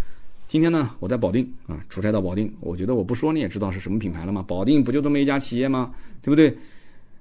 [0.50, 4.44] 今天呢，我在保定啊，出差到保定，我觉得我不说你也知道是什么品牌了嘛？
[4.48, 5.94] 保定不就这么一家企业吗？
[6.24, 6.58] 对不对？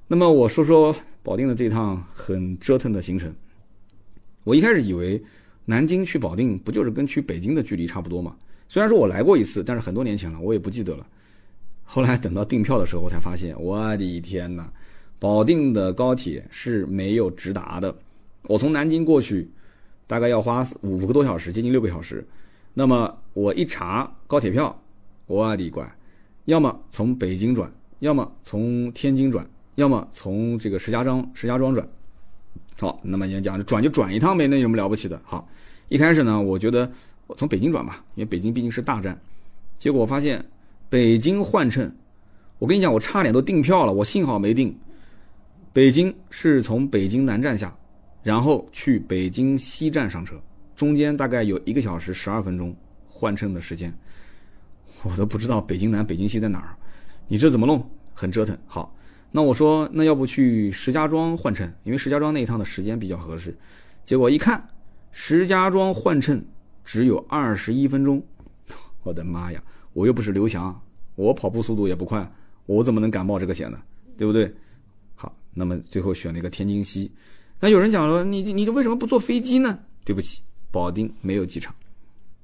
[0.07, 3.31] 那么我说说保定的这趟很折腾的行程。
[4.45, 5.22] 我一开始以为
[5.66, 8.35] 南京去保定不就是跟去北京的距离差不多嘛？
[8.66, 11.07] 虽然说我来过一次，但是很多年前了，我也不记得了。
[11.85, 14.72] 后来等到订票的时候，我才发现，我的天哪！
[15.18, 17.95] 保定的高铁是没有直达的。
[18.45, 19.47] 我从南京过去，
[20.07, 22.26] 大概要花五个多小时，接近六个小时。
[22.79, 24.81] 那么我一查高铁票，
[25.26, 25.85] 我的乖，
[26.45, 27.68] 要么从北京转，
[27.99, 31.85] 要么从天津转，要么从这个石家庄石家庄转。
[32.79, 35.20] 好，那么人家讲转就转一趟呗，那有什么了不起的？
[35.24, 35.49] 好，
[35.89, 36.89] 一开始呢，我觉得
[37.26, 39.20] 我从北京转吧，因为北京毕竟是大站。
[39.81, 40.45] 结果我发现。
[40.91, 41.93] 北京换乘，
[42.59, 44.74] 我跟你讲，我差点都订票了，我幸好没订。
[45.70, 47.76] 北京是从北京南站下，
[48.22, 50.41] 然后去北京西站上车，
[50.79, 52.72] 中间大概有一个小时十二分钟
[53.09, 53.93] 换乘的时间，
[55.03, 56.76] 我都不知道北京南、北京西在哪儿。
[57.26, 57.85] 你这怎么弄？
[58.14, 58.57] 很折腾。
[58.64, 58.95] 好，
[59.33, 63.53] 那我说，那要不去石家庄换乘，因为石家庄那一趟的时间比较合适。
[64.05, 64.64] 结果一看，
[65.11, 66.41] 石家庄换乘
[66.85, 68.22] 只有二十一分钟，
[69.03, 69.61] 我的妈呀！
[69.95, 70.81] 我又不是刘翔，
[71.16, 72.33] 我跑步速度也不快，
[72.66, 73.83] 我怎么能敢冒这个险呢？
[74.16, 74.55] 对不对？
[75.16, 77.11] 好，那么最后选了一个天津西。
[77.59, 79.76] 那有人讲说，你你为什么不坐飞机呢？
[80.05, 80.41] 对不起，
[80.71, 81.75] 保定没有机场，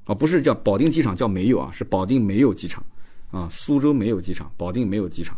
[0.04, 2.84] 啊，不是叫保定机场叫没有啊，是保定没有机场，
[3.30, 5.36] 啊，苏州没有机场，保定没有机场。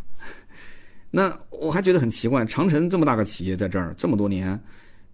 [1.11, 4.61] 那我还觉得很奇怪，长城这么大个企业在这儿这么多年，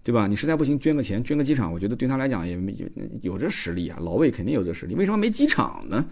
[0.03, 0.27] 对吧？
[0.27, 2.87] 你实在不行捐个钱，捐个机场，我觉得对他来讲也没有
[3.23, 6.05] 有这实力啊，老魏肯定有这实力，为什么没机场呢？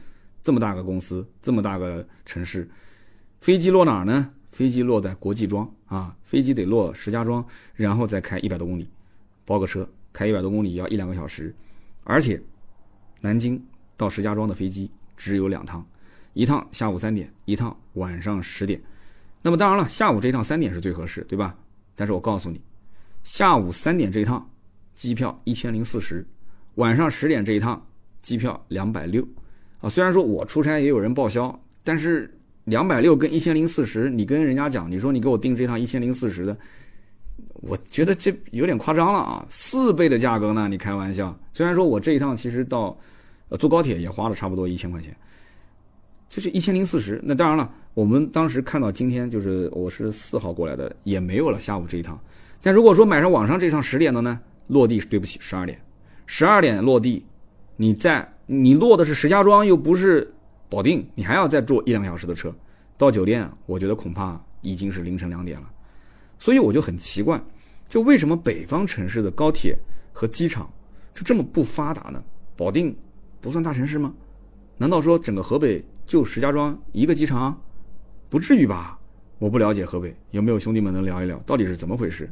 [0.42, 2.68] 这么大个公司，这么大个城市，
[3.40, 4.30] 飞机落哪儿呢？
[4.50, 7.44] 飞机落在国际庄啊，飞机得落石家庄，
[7.74, 8.88] 然后再开一百多公里，
[9.44, 9.88] 包个车
[10.20, 11.50] 开一百多公里要一两个小时，
[12.04, 12.38] 而且
[13.22, 13.58] 南京
[13.96, 15.82] 到石家庄的飞机只有两趟，
[16.34, 18.78] 一趟下午三点，一趟晚上十点。
[19.40, 21.56] 那么当然了，下午这一趟三点是最合适，对吧？
[21.94, 22.60] 但是我告诉你，
[23.24, 24.46] 下午三点这一趟
[24.94, 26.22] 机票一千零四十，
[26.74, 27.82] 晚上十点这一趟
[28.20, 29.26] 机票两百六。
[29.80, 36.58] 啊，虽然说我出差也有人报销，但是两百六跟一千零四十，你跟人家讲，你说你给我订这趟一千零四十的，
[37.55, 41.38] 我觉得这有点夸张了啊，四倍的价格呢，你开玩笑。
[41.53, 42.96] 虽然说我这一趟其实到，
[43.48, 45.14] 呃，坐高铁也花了差不多一千块钱，
[46.28, 47.20] 就是一千零四十。
[47.22, 52.18] 那当然了，我们当时看到今天就是我是四号过来的，也没有了下午这一趟。
[52.62, 55.80] 但如果说买上网上这趟十点的呢，落地对不起十二点，
[56.26, 57.24] 十二点落地，
[57.76, 58.26] 你在。
[58.53, 60.28] 你落的是石家庄，又不是
[60.68, 62.53] 保定，你还要再坐一两个小时的车
[62.98, 65.70] 到酒店，我觉得恐怕已经是凌晨两点了。
[66.41, 67.41] 所以我就很奇怪，
[67.88, 69.78] 就为什么北方城市的高铁
[70.12, 70.68] 和机场
[71.14, 72.20] 就这么不发达呢？
[72.57, 72.97] 保定
[73.41, 74.12] 不算大城市吗？
[74.76, 77.57] 难道说整个河北就石家庄一个机场？
[78.28, 78.99] 不至于吧？
[79.38, 82.28] 我不了解河北，有没有兄弟们能聊一聊到底是怎么回事？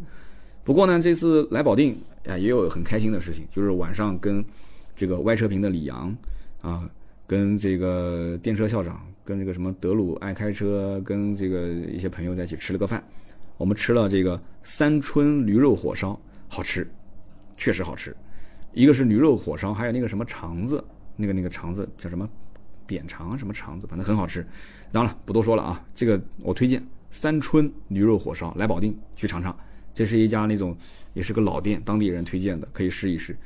[0.64, 1.96] 不过呢，这次来保定
[2.26, 4.44] 啊，也有很开心的事情，就是晚上跟。
[5.00, 6.12] 这个歪车评的李阳，
[6.60, 6.90] 啊，
[7.24, 13.00] 跟这个电车校长，跟这个什么德鲁爱开车，跟这个一些朋友在一起吃了个饭。
[13.58, 16.88] 我们吃了这个三春驴肉火烧，好吃，
[17.56, 18.16] 确实好吃。
[18.72, 20.82] 一个是驴肉火烧，还有那个什么肠子，
[21.16, 22.26] 那个那个肠子叫什么
[22.86, 24.46] 扁肠什么肠子，反正很好吃。
[24.92, 29.54] 当然了，不多说了啊，这个我推荐三春驴肉火烧，来保定去尝尝。
[29.92, 30.76] 这是一家那种
[31.12, 33.36] 也是个老店，当地人推荐的，可以试一试。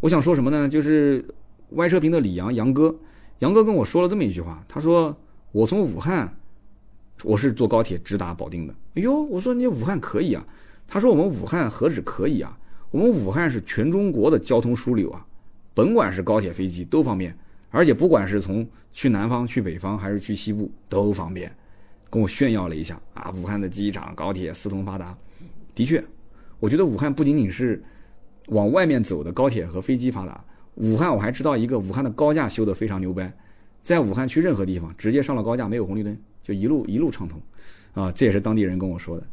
[0.00, 0.68] 我想说什么呢？
[0.68, 1.24] 就是
[1.70, 2.94] 歪车评的李阳杨哥，
[3.38, 5.16] 杨哥跟我说了这么一句话，他说
[5.52, 6.36] 我从武汉，
[7.22, 8.74] 我是坐高铁直达保定的。
[8.96, 10.44] 哎呦，我说你武汉可以啊，
[10.88, 12.58] 他说我们武汉何止可以啊，
[12.90, 15.24] 我们武汉是全中国的交通枢纽啊，
[15.74, 17.36] 甭管是高铁、飞机都方便，
[17.70, 21.54] 而且不管是从去南方、去北方还是去西部都方便。
[22.08, 22.98] 跟我炫耀了一下。
[23.12, 25.14] 啊，武汉的机场、高铁四通发达。
[25.74, 26.02] 的确，
[26.58, 27.84] 我觉得武汉不仅仅是
[28.46, 30.42] 往外面走的高铁和飞机发达，
[30.76, 33.30] 武汉我还知道一个武汉的高架修得非常牛掰，
[33.82, 37.38] 在武汉去任何地方直接上了高架，没有红绿灯，就一路一路畅通。
[37.96, 39.26] 啊，这也是当地人跟我说的。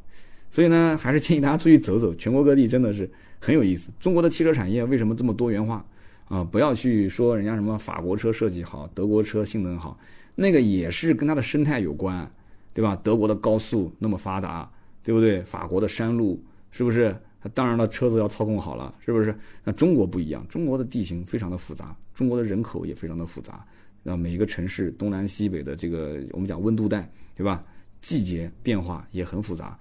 [0.50, 3.10] 所以呢，还是建议大家出去走走，全国各地真的是
[3.40, 3.92] 很有意思。
[4.00, 5.86] 中国的汽车产业为什么这么多元化
[6.30, 6.44] 啊？
[6.44, 10.00] 不要去说人家什么法国车设计好，德国车性能好，
[10.36, 12.32] 那个也是跟它的生态有关，
[12.74, 12.96] 对吧？
[13.04, 14.72] 德国的高速那么发达，
[15.04, 15.42] 对不对？
[15.42, 16.42] 法国的山路
[16.72, 17.16] 是不是？
[17.54, 19.36] 当然了，车子要操控好了，是不是？
[19.66, 23.66] 那中国不一样，中国的地形非常的复杂，中国的人口也非常的复杂，
[24.02, 27.62] 那每一个城市东南西北的这个我们讲温度带，对吧？
[28.04, 29.80] 季节变化也很复杂。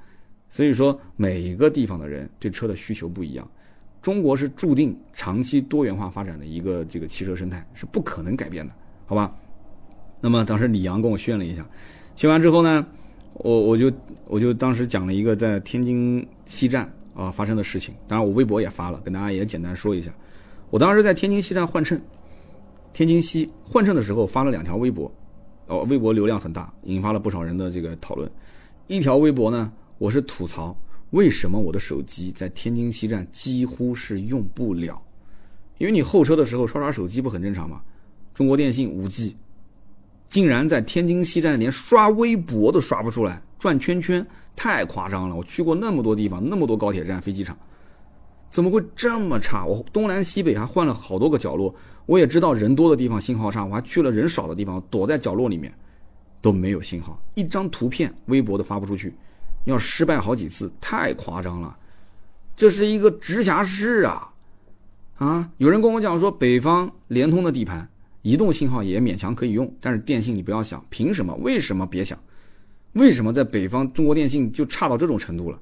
[0.49, 3.51] 所以说，每一个地方的人对车的需求不一样。
[4.01, 8.73] 中国是注定长期多元化发展的一个这个汽车生态，是不可能改变的，
[9.07, 9.35] 好吧？
[10.21, 11.67] 那么当时李阳跟我炫了一下，
[12.15, 12.87] 炫完之后呢，
[13.33, 13.93] 我我就
[14.27, 17.95] 我就当时讲了一个在天津西站啊发生的事情。
[18.07, 20.13] 当然我微博也发了，跟大家也简单说一下。
[20.71, 22.01] 我当时在天津西站换乘，
[22.93, 25.11] 天津西换乘的时候发了两条微博，
[25.67, 28.31] 哦，微博流量很大，引发了不少人的这个讨论。
[28.87, 29.73] 一条微博呢。
[29.99, 30.77] 我是吐槽，
[31.11, 35.01] 为什么我的手机在天津西站几乎是用不了？
[35.79, 37.81] 因为你候车的时候刷刷手机不很正常吗？
[38.35, 39.37] 中国电信五 G，
[40.29, 45.37] 竟然在天津西站连刷微博都刷不出来，转圈圈太夸张了！
[45.37, 47.57] 我去过那么多地方，那么多高铁站、飞机场，
[48.51, 49.65] 怎么会这么差？
[49.65, 51.73] 我东南西北还换了好多个角落，
[52.07, 55.73] 我也知道人多的地方信号差，我还去了人少的地方，躲在角落里面
[56.41, 59.15] 都没有信号，一张图片微博都发不出去。
[59.65, 61.77] 要失败好几次，太夸张了。
[62.57, 64.29] 这是一个直辖市啊，
[65.17, 65.51] 啊！
[65.59, 67.89] 有人跟我讲说，北方联通的地盘，
[68.23, 71.33] 移动信号也勉强可以用，但是电信你不要想，凭什么？
[71.37, 72.19] 为什么别想？
[72.95, 75.59] 为什么在北方中国电信就差到这种程度了？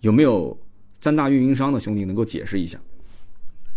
[0.00, 0.58] 有没有
[1.00, 2.78] 三大运营商的兄弟能够解释一下？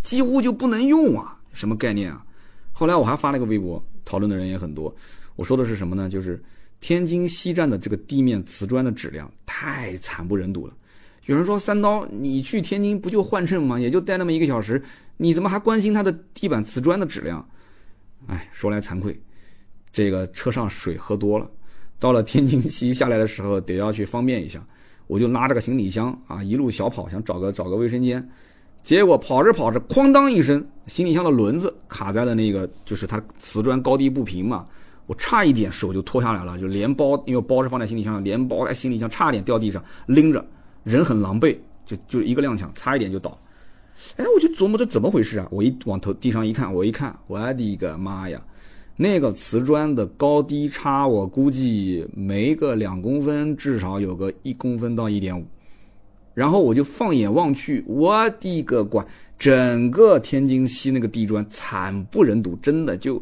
[0.01, 2.24] 几乎就不能用啊，什么概念啊？
[2.72, 4.95] 后来我还发了个微博，讨论的人也很多。
[5.36, 6.08] 我说的是什么呢？
[6.08, 6.41] 就是。
[6.80, 10.74] 天津西站的这个地面瓷砖的质量太惨不忍睹了。
[11.26, 13.80] 有人说：“三刀，你去天津不就换乘吗？
[13.80, 14.80] 也就待那么一个小时，
[15.18, 17.43] 你怎么还关心它的地板瓷砖的质量？”
[18.30, 19.20] 哎，说来惭愧，
[19.91, 21.49] 这个车上水喝多了，
[21.97, 24.64] 到了天津西下来的时候得要去方便一下，
[25.08, 28.30] 我就拉着个行李箱啊，一路小跑，想找个找个卫生间，
[28.88, 34.65] 结果跑着跑着，哐当一声，行李箱的轮子卡在了那个，就是它瓷砖高低不平嘛。
[35.07, 40.41] 我差一点手就脱下来了，就连包，因为包是放在行李箱上，连包在行李箱，差点掉地上，拎着，
[40.85, 43.38] 人很狼狈，就就一个踉跄，差一点就倒。
[44.15, 45.45] 哎，我就琢磨这怎么回事啊？
[45.51, 48.41] 我一往头地上一看，我一看，我的个妈呀，
[48.95, 55.45] 那个瓷砖的高低差，我估计没个两公分，至少有个一公分到一点五。
[56.38, 59.03] 然后我就放眼望去，我的个乖，
[59.39, 63.19] 整个天津西那个地砖惨不忍睹，真的就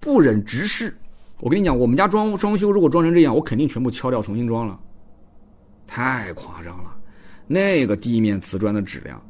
[0.00, 0.96] 不忍直视。
[1.40, 4.80] 我跟你讲，我们家装装修如果装成这样，我肯定全部敲掉重新装了。
[5.86, 6.96] 太夸张了，
[7.46, 9.22] 那个地面瓷砖的质量，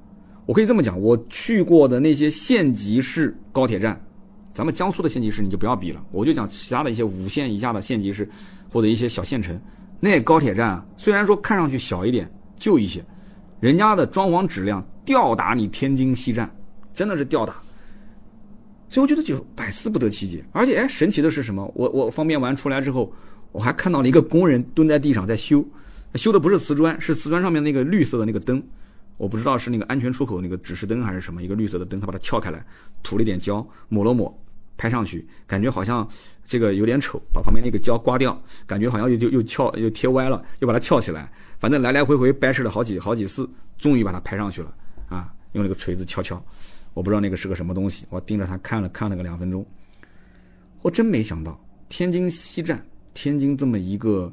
[0.47, 4.01] 我可以这么讲，我去过的那些县级市高铁站，
[4.55, 8.31] 咱们江苏的县级市你就不要比了，我就讲其他的一些五线以下的县级市
[8.71, 9.61] 或者一些小县城，
[9.99, 13.05] 那高铁站虽然说看上去小一点、旧一些，
[13.61, 16.51] 人家的装潢质量吊打你天津西站，
[16.95, 17.55] 真的是吊打。
[18.91, 21.71] 所以我觉得就百思不得其解，而且哎，神奇的是什么？
[21.75, 23.13] 我我方便完出来之后，
[23.53, 25.63] 我还看到了一个工人蹲在地上在修，
[26.15, 28.63] 修的不是瓷砖，是瓷砖上面那个绿色的那个灯，
[29.19, 32.65] 我不知道是那个安全出口那个指示灯还是什么，一个绿色的灯，他把它撬开来，
[33.03, 34.35] 涂了一点胶，抹了抹，
[34.79, 36.09] 拍上去，感觉好像
[36.45, 44.75] 这个有点丑，把旁边那个胶刮掉，感觉好像又又又翘又贴歪了，又把它翘起来，反正来来回回掰扯了好几好几次，终于把它拍上去了，
[45.11, 46.43] 啊，用那个锤子敲敲。
[46.95, 49.67] 我不知道那个是个什么东西，我盯着他看了看了个两分钟，
[50.81, 54.33] 我真没想到天津西站，天津这么一个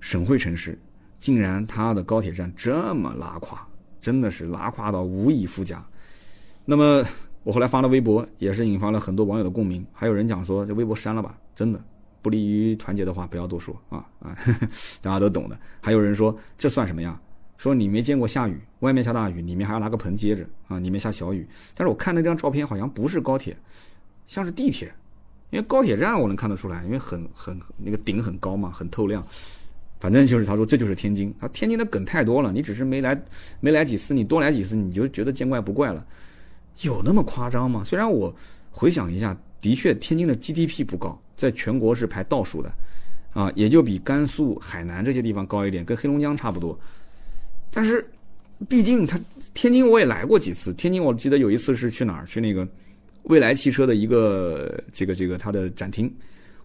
[0.00, 0.78] 省会城市，
[1.18, 3.66] 竟然它的高铁站这么拉胯，
[4.00, 5.84] 真的是拉胯到无以复加。
[6.64, 7.04] 那么
[7.44, 11.82] 我后来发了微博，也是引发了很多网友的共鸣，还有人讲说这微博删了吧，真的
[12.20, 14.36] 不利于团结的话不要多说啊啊，
[15.02, 15.58] 大家都懂的。
[15.80, 17.20] 还有人说这算什么呀？
[17.58, 20.80] 说你没见过下雨，外面下大雨，里面还要拿个盆接着啊！
[20.80, 23.56] 里面下小雨，但是我看那张照片好像不是高铁，
[24.26, 24.92] 像是地铁，
[25.50, 29.24] 因为高铁站我能看得出来，因为很很那个顶很高嘛，很透亮。
[30.00, 33.16] 反正就是他说这就是天津，他天津的梗太多了，你只是没来
[33.60, 36.04] 没来几次，你多来几次你就觉得见怪不怪了，
[36.80, 37.84] 有那么夸张吗？
[37.84, 38.34] 虽然我
[38.70, 42.72] 回想一下，的确天津的 GDP 不高，在全国是排倒数的，
[43.32, 46.78] 啊，也就比甘肃、海南这些地方高一点，跟黑龙江差不多。
[47.70, 48.04] 但是，
[48.68, 49.20] 毕竟他
[49.54, 52.26] 天津我也来过几次，天津我记得有一次是去哪儿？
[52.26, 52.66] 去那个
[53.24, 56.12] 未来汽车的一个这个这个它的展厅。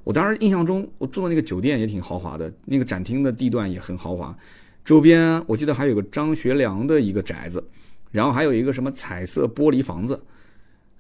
[0.04, 4.36] 我当时印象中，我住的那个酒店也挺豪华的，那个展厅的地段也很豪华，
[4.86, 7.62] 周边我记得还有个张学良的一个宅子，
[8.12, 10.22] 然后还有一个什么彩色玻璃房子，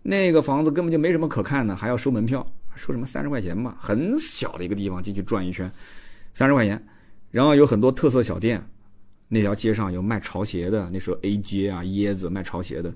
[0.03, 2.45] 那个房子根本就没什么可看的，还要收门票，
[2.75, 5.71] 收什么三十块钱吧，很小的一个地方进去转一圈，
[6.33, 6.81] 三十块钱，
[7.31, 8.63] 然后有很多特色小店，
[9.27, 12.93] 那条街上有卖潮鞋的，那时候 A 街啊椰子卖潮鞋的。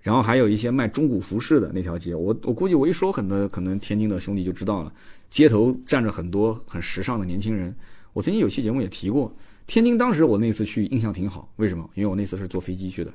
[0.00, 4.92] 然后还有一些卖中古服饰的那条街，我我估计我一说，很多可能天津的兄弟就知道了。
[5.30, 7.72] 街头站着很多很时尚的年轻人。
[8.12, 9.32] 我曾经有期节目也提过，
[9.64, 11.88] 天津当时我那次去印象挺好，为什么？
[11.94, 13.14] 因为我那次是坐飞机去的。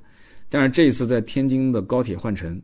[0.50, 2.62] 但是这一次在天津的高铁换乘，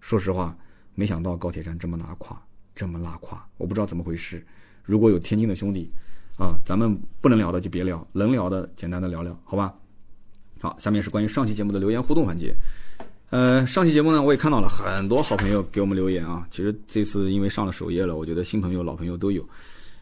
[0.00, 0.56] 说实话，
[0.94, 2.40] 没想到高铁站这么拉垮，
[2.74, 4.44] 这么拉垮，我不知道怎么回事。
[4.84, 5.90] 如果有天津的兄弟，
[6.38, 9.74] 啊，咱们不能聊的就别聊，能聊的简单的聊聊，好吧？
[10.60, 12.54] 好，下面是关于上期节目的留言互动环节。
[13.30, 16.46] 呃，上期节目呢，我也看到了很多好朋友给我们留言啊。
[16.50, 19.46] 其实这次因为上了首页了，我觉得新朋友、老朋友都有。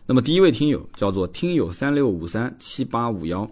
[0.06, 3.50] 那么第一位听友叫做听友三六五三七八五幺，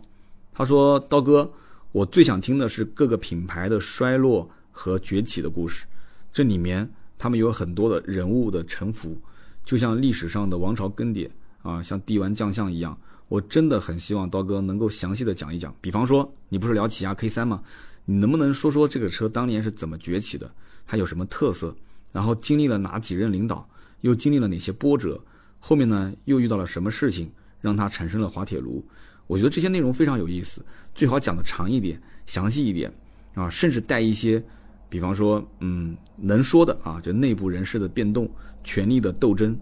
[0.53, 1.51] 他说：“刀哥，
[1.93, 5.85] 我最想听的是各个品牌的衰落和崛起的故事，
[6.33, 9.15] 这里面他们有很多的人物的沉浮，
[9.63, 11.29] 就像历史上的王朝更迭
[11.63, 12.99] 啊，像帝王将相一样。
[13.29, 15.75] 我真的很希望刀哥能够详细的讲一讲。
[15.83, 17.63] 比方说，你不是聊起亚 K 三吗？”
[18.05, 20.51] 你能不能说说这个车当年是怎么崛起的？
[20.87, 21.75] 它有什么特色？
[22.11, 23.69] 然后经历了哪几任领导？
[24.01, 25.21] 又经历了哪些波折？
[25.61, 27.31] 后面呢又遇到了什么事情
[27.61, 28.85] 让它产生了滑铁卢？
[29.27, 30.65] 我觉得这些内容非常有意思，
[30.95, 32.93] 最好讲的长一点、详细一点
[33.35, 34.43] 啊，甚至带一些，
[34.89, 38.31] 比方说，嗯，能说的啊，就内部人士的变动、
[38.63, 39.57] 权力的斗争，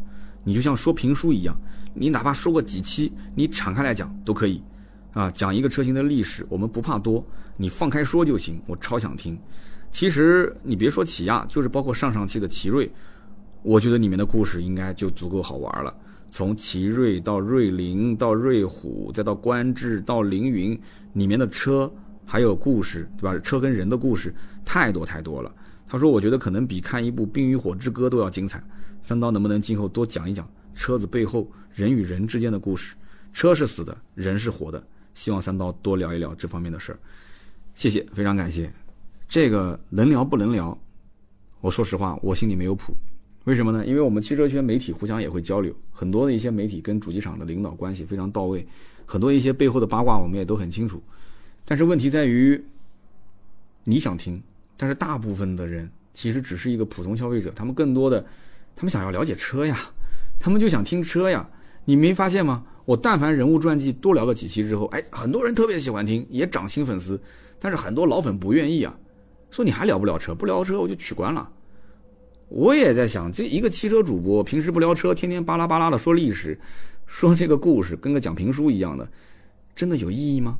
[0.44, 1.56] 你就像说评书一样，
[1.94, 4.62] 你哪怕说过几期，你敞开来讲都可以。
[5.12, 8.62] 啊，讲一个车型的历史，我们不怕多，你放开说就行。
[8.66, 9.36] 我超想听。
[9.90, 12.88] 其实你别说起亚，就是包括上上汽的奇瑞，
[13.62, 15.92] 我觉得里面的故事应该就足够好玩了。
[16.31, 20.81] 从奇瑞到瑞麟，到瑞虎，再到观致，到凌云，
[21.14, 21.93] 里面的车
[22.24, 23.39] 还有故事，对吧？
[23.41, 25.53] 车跟人的故事太多太多了。
[25.89, 28.62] 他说，我觉得可能比看一部《冰与火之歌》都要精彩。
[29.03, 32.95] 三刀能不能今后多讲一讲车子背后人与人之间的故事？
[33.33, 34.83] 车是死的，人是活的。
[35.14, 36.99] 希望三刀多聊一聊这方面的事儿，
[37.74, 38.72] 谢谢，非常感谢。
[39.28, 40.78] 这个能聊不能聊？
[41.61, 42.95] 我说实话，我心里没有谱。
[43.45, 43.86] 为什么呢？
[43.86, 48.66] 因为我们汽车圈媒体互相也会交流，很多的一些媒体跟主机厂的领导关系非常到位，
[49.07, 51.03] 很多一些背后的八卦我们也都很清楚。
[51.64, 52.62] 但是问题在于，
[53.84, 54.43] 你想听，
[54.76, 58.24] 但是大部分的人其实只是一个普通消费者，他们更多的，
[58.76, 59.78] 他们想要了解车呀，
[60.38, 61.49] 他们就想听车呀。
[61.86, 62.64] 你没发现吗？
[62.84, 67.18] 我但凡人物传记多聊个几期之后，哎，很多人特别喜欢听，也涨新粉丝。
[67.59, 68.95] 但是很多老粉不愿意啊，
[69.51, 70.34] 说你还聊不聊车？
[70.34, 71.51] 不聊车我就取关了。
[72.51, 76.59] 我也在想，这一个汽车主播平时不聊车，天天巴拉巴拉的说历史，
[77.07, 79.09] 说这个故事，跟个讲评书一样的，
[79.74, 80.59] 真的有意义吗？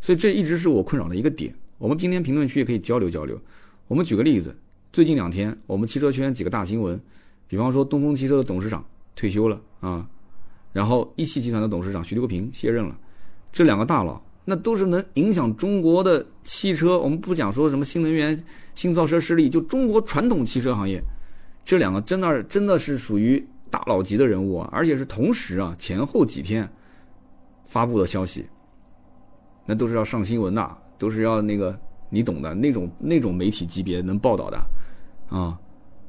[0.00, 1.54] 所以这一直是我困扰的一个点。
[1.76, 3.38] 我们今天评论区也可以交流交流。
[3.86, 4.56] 我们举个例子，
[4.90, 6.98] 最近两天我们汽车圈几个大新闻，
[7.46, 8.82] 比方说东风汽车的董事长
[9.14, 10.08] 退休了啊。
[10.72, 12.98] 然后一汽集团的董事长徐留平卸任了，
[13.52, 16.98] 这两个大佬那都是能影响中国的汽车。
[16.98, 18.42] 我们不讲说什么新能源、
[18.74, 21.02] 新造车势力，就中国传统汽车行业，
[21.66, 24.68] 这两个真的真的是属于大佬级的人物啊！
[24.72, 26.66] 而且是同时啊，前后几天
[27.64, 28.46] 发布的消息，
[29.66, 34.58] 那都是要上新闻的，都是要那个你懂的那种那种媒体级别能报道的
[35.28, 35.58] 啊。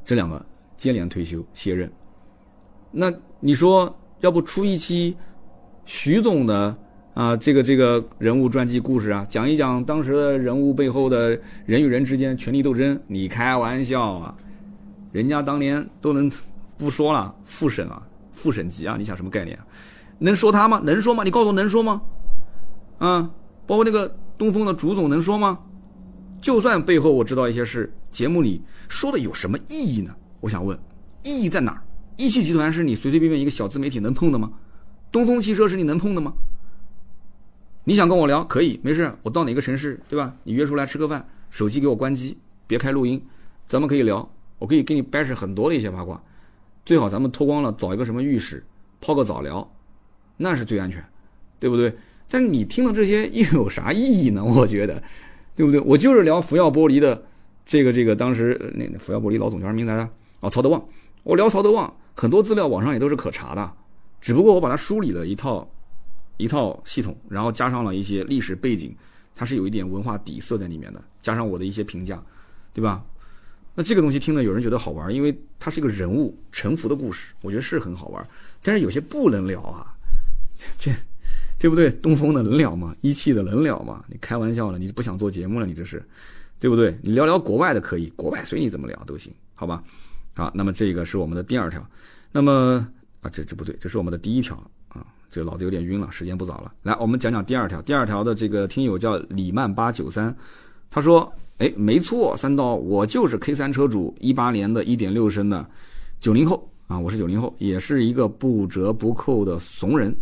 [0.05, 0.45] 这两个
[0.77, 1.91] 接连退休卸任，
[2.91, 3.93] 那你说？
[4.21, 5.15] 要不出一期
[5.85, 6.75] 徐总的
[7.13, 12.99] 啊，这个这个人物传记故事啊，讲一讲当时的人物背后的人与人之间权力斗争？
[13.05, 14.35] 你开玩笑啊？
[15.17, 16.31] 人家当年都能
[16.77, 17.99] 不说了，复审啊，
[18.33, 19.57] 副省级啊，你想什么概念？
[20.19, 20.79] 能说他吗？
[20.83, 21.23] 能说吗？
[21.23, 21.99] 你告诉我能说吗？
[22.99, 23.27] 啊，
[23.65, 25.57] 包括那个东风的主总能说吗？
[26.39, 30.15] 就算背后我知道一些事，节目里说的有什么意义呢？
[30.39, 30.77] 我想问，
[31.23, 31.81] 意义在哪儿？
[32.15, 34.51] 一汽集团是你随随便便一个小自媒体能碰的吗？
[35.11, 36.31] 东风汽车是你能碰的吗？
[37.85, 40.35] 你想跟我聊可以，没事，我到哪个城市，对吧？
[40.43, 42.37] 你约出来吃个饭，手机给我关机，
[42.67, 43.19] 别开录音，
[43.67, 44.29] 咱们可以聊，
[44.59, 46.21] 我可以给你掰扯很多的一些八卦，
[46.85, 48.65] 最好咱们脱光了找一个什么浴室
[49.01, 49.69] 泡个澡聊，
[50.37, 51.03] 那是最安全。
[51.59, 51.91] 对不对？
[52.29, 54.43] 但是你听了这些又有啥意义呢？
[54.43, 55.01] 我觉得，
[55.55, 55.81] 对不对？
[55.81, 57.25] 我就是聊福耀玻璃的
[57.65, 60.07] 这个这个，当时那福耀玻璃老总叫什么名来着？
[60.41, 60.87] 哦，曹德旺。
[61.23, 63.73] 我聊曹德旺，很多资料网上也都是可查的，
[64.21, 65.67] 只不过我把它梳理了一套
[66.37, 68.95] 一套系统，然后加上了一些历史背景，
[69.33, 72.23] 它是有一点文化底色在里面的，加上我的一些评价，
[72.71, 73.03] 对吧？
[73.79, 78.27] 那这个东西听了有人觉得好玩，因为它是一个人物沉浮的故事，我觉得是很好玩。
[78.63, 79.85] 但是有些不能聊啊，
[80.79, 80.91] 这
[81.59, 81.91] 对不对？
[81.91, 82.95] 东风的能聊吗？
[83.01, 84.03] 一汽的能聊吗？
[84.07, 85.65] 你开玩笑了，你不想做节目了？
[85.67, 86.03] 你这是，
[86.59, 86.97] 对不对？
[87.03, 89.83] 你聊聊国外的可以，国外随你怎么聊都行，好吧？
[90.33, 91.87] 好，那么这个是我们的第二条。
[92.31, 92.83] 那么
[93.21, 94.55] 啊，这这不对，这是我们的第一条
[94.87, 95.05] 啊。
[95.29, 96.73] 这老子有点晕了，时间不早了。
[96.81, 97.79] 来，我们讲讲第二条。
[97.83, 100.35] 第二条的这个听友叫李曼八九三，
[100.89, 101.31] 他说。
[101.59, 105.67] 哎，没错，三刀，我就是 K 三车主，一八年的一点六升的，
[106.19, 110.15] 九零后啊，我是九零后，也是一个不折不扣的怂人，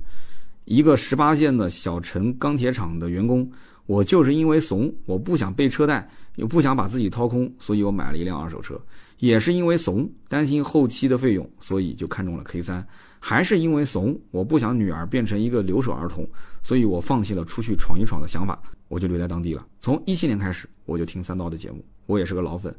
[0.63, 3.51] 一个十八线的小城钢铁厂的员工，
[3.85, 8.79] 我就是因为怂，我不想背车贷，又不想把自己掏空，所以我买了一辆二手车，
[9.19, 12.87] 也是因为怂，担心后期的费用，所以就看中了 K 三，
[13.27, 16.29] 还是因为怂，我不想女儿变成一个留守儿童，
[16.61, 18.61] 所以我放弃了出去闯一闯的想法。
[18.87, 19.65] 我就留在当地了。
[19.79, 22.73] 从一七年开始，我就听三刀的节目，我也是个老粉。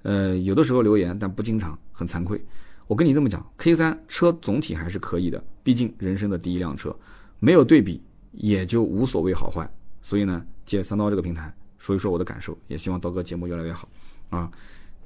[0.00, 2.42] 呃，有的时候留言，但不经常，很惭愧。
[2.86, 6.96] 我跟你这么讲，K 三车总体还是可以的，毕竟人生的第一辆车，
[7.38, 9.70] 没有对比也就无所谓好坏。
[10.00, 13.86] 所以呢，借三刀这个平台说一说我的感受，也希望刀哥节目越来越好
[14.30, 14.50] 啊。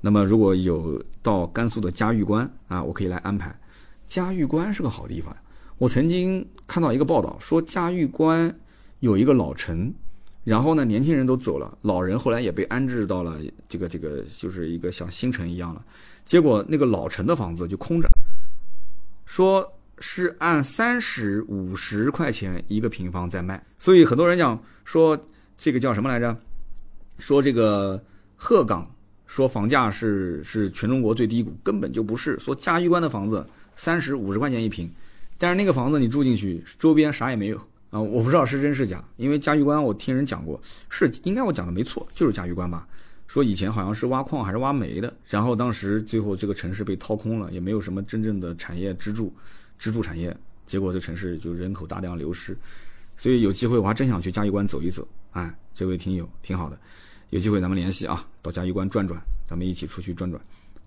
[0.00, 3.58] 那么如果有到甘肃的嘉峪关啊，我可以来安排。
[4.06, 5.42] 嘉峪关是个好地方呀，
[5.78, 8.54] 我曾经看到一个报道说嘉峪关
[9.00, 9.92] 有一个老城。
[10.44, 15.82] 然后呢，年轻人都走了，老人后来也被安置到了这个这个，就是一个像新城一样了。
[16.22, 18.06] 结果那个老城的房子就空着，
[19.24, 19.66] 说
[20.00, 23.64] 是按三十五十块钱一个平方在卖。
[23.78, 25.18] 所以很多人讲说
[25.56, 26.36] 这个叫什么来着？
[27.18, 28.04] 说这个
[28.36, 28.94] 鹤岗
[29.26, 32.38] 说房价是是全中国最低谷，根本就不是。
[32.38, 33.46] 说嘉峪关的房子
[33.76, 34.90] 三十五十块钱一平，
[35.38, 37.60] 但是那个房子你住进去，周边啥也没有。
[37.90, 42.86] 啊，我不知道是真是假，因为嘉峪关我听人讲过，是应该我讲的没错，就是嘉峪关吧。
[43.28, 49.32] 说以前好像是挖矿还是挖煤的，然后当时最后这个城市被掏空了，也没有什么真正的产业支柱，
[49.78, 52.56] 支柱产业，结果这城市就人口大量流失。
[53.16, 55.06] 所以有机会我还真想去嘉峪关走一走。
[55.30, 56.76] 哎，这位听友挺好的，
[57.30, 60.40] 有机会咱们联系啊，到嘉峪关转转，咱们一起出去转转。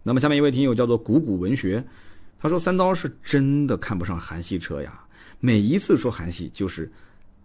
[0.04, 1.82] 那么下面一位听友叫做古古文学，
[2.40, 5.04] 他说三刀是真的看不上韩系车呀。
[5.40, 6.92] 每一次说韩系，就是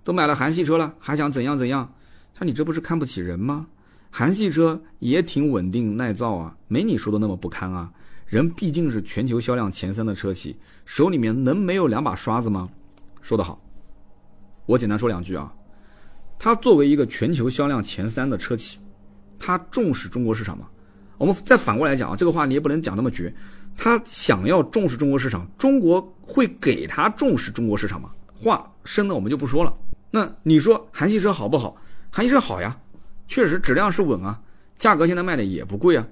[0.03, 1.93] 都买了韩系车了，还想怎样怎样？
[2.34, 3.66] 他你这不是看不起人吗？
[4.11, 7.90] 韩系车也挺稳定耐造啊，没你说的那么不堪啊。
[8.26, 12.68] 人毕竟是全球销量前三的车企，手里面能没有两把刷子吗？
[13.20, 13.62] 说得好，
[14.64, 15.53] 我简单说两句啊。
[16.38, 18.78] 他作为一个全球销量前三的车企，
[19.38, 20.66] 他重视中国市场吗？
[21.18, 23.32] 我们再反过来讲啊，这个话你也不能讲那么绝。
[23.77, 28.11] 他想要重视中国市场，中国会给他重视中国市场吗？
[28.35, 29.75] 话深的我们就不说了。
[30.11, 31.77] 那你说韩系车好不好？
[32.11, 32.77] 韩系车好呀，
[33.27, 34.41] 确实质量是稳啊，
[34.79, 36.07] 价格现在卖的也不贵啊。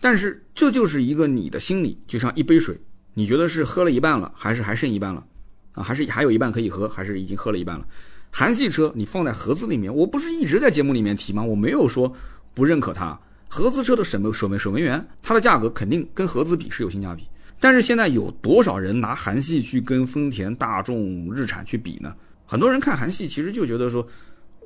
[0.00, 2.80] 但是这就是一个你的心理，就像一杯水，
[3.14, 5.24] 你觉得是喝了一半了，还是还剩一半了？
[5.72, 7.86] 啊，还是还有一半可以喝，还是已经喝了一半了？
[8.30, 11.42] 韩系车你放在盒子里面，我不是一直在节目里面提吗？
[11.42, 12.12] 我没有说
[12.54, 13.18] 不认可它。
[13.48, 17.26] 合资车的守门守门守门员，它的价格肯定跟合资比是有性价比。
[17.58, 22.14] 但是现在有多少人拿韩系去跟丰田、大众、日产去比呢？
[22.46, 24.06] 很多人看韩系，其实就觉得说，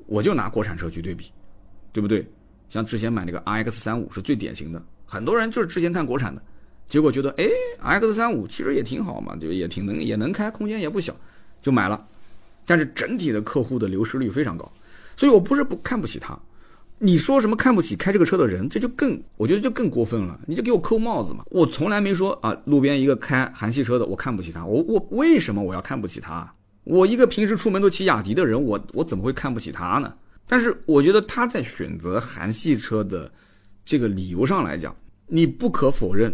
[0.07, 1.33] 我就拿国产车去对比，
[1.93, 2.29] 对不对？
[2.69, 6.43] 像之前买那个 RX 三五是最典型的，很多人就是之前看国产的，
[6.89, 7.47] 结果觉得哎
[7.81, 11.15] ，X 三五其实也挺好嘛，就也挺能也能开，空间也不小，
[11.61, 12.07] 就买了。
[12.65, 14.71] 但是整体的客户的流失率非常高，
[15.17, 16.39] 所以我不是不看不起它。
[17.05, 20.39] 你说什么看不起开这个车的人，这就更，我觉得就更过分了。
[20.47, 21.45] 你就给我扣帽子嘛！
[21.51, 24.65] 我从来没说啊，路边一个开韩系车的，我看不起他。
[24.65, 26.55] 我我为什么我要看不起他？
[26.85, 30.15] 我一个平时出门都骑雅迪的人，我我怎么会看不起他呢？
[30.47, 33.29] 但是我觉得他在选择韩系车的
[33.85, 34.95] 这个理由上来讲，
[35.27, 36.33] 你不可否认，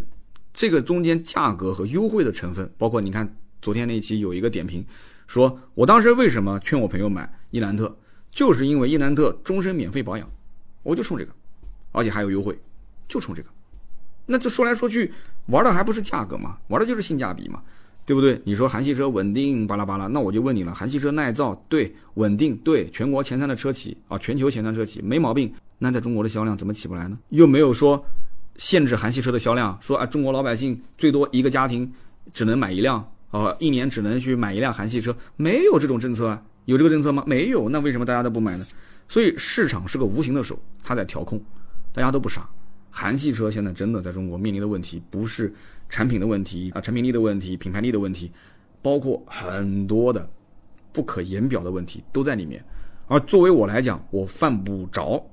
[0.53, 3.27] 这个中间价格和优惠的成分，包括你看
[3.63, 4.85] 昨天那一期有一个点评，
[5.27, 7.97] 说我当时为什么劝我朋友买伊兰特，
[8.31, 10.29] 就是因为伊兰特终身免费保养。
[10.83, 11.33] 我就冲这个，
[11.93, 12.59] 而且还有优惠，
[13.09, 13.49] 就冲这个。
[14.27, 15.13] 那这说来说去，
[15.47, 17.63] 玩的还不是价格嘛，玩的就是性价比嘛，
[18.05, 18.41] 对不对？
[18.45, 27.19] 你说韩系车稳定巴拉巴拉，那我就问你了，韩系车耐造对，稳定对，全国前三的车企啊，全球前三车企没毛病，那在中国的销量怎么起不来呢？
[27.31, 28.05] 又没有说
[28.57, 31.91] 限制韩系车的销量，说啊，中国老百姓最多一个家庭
[32.33, 36.43] 只能买一辆，啊，一年只能去买一辆韩系车，没有这种政策啊。
[36.67, 37.25] 有这个政策吗？
[37.27, 38.67] 没有，那为什么大家都不买呢？
[39.09, 41.41] 所以市场是个无形的手，它在调控，
[41.93, 42.49] 大家都不傻。
[42.91, 45.53] 韩系车现在真的在中国面临的问题，不是
[45.89, 48.31] 产品的问题啊，产品力的问题，品牌力的问题，
[48.83, 50.29] 包括很多的
[50.93, 52.63] 不可言表的问题都在里面。
[53.07, 55.25] 而作为我来讲，我犯不着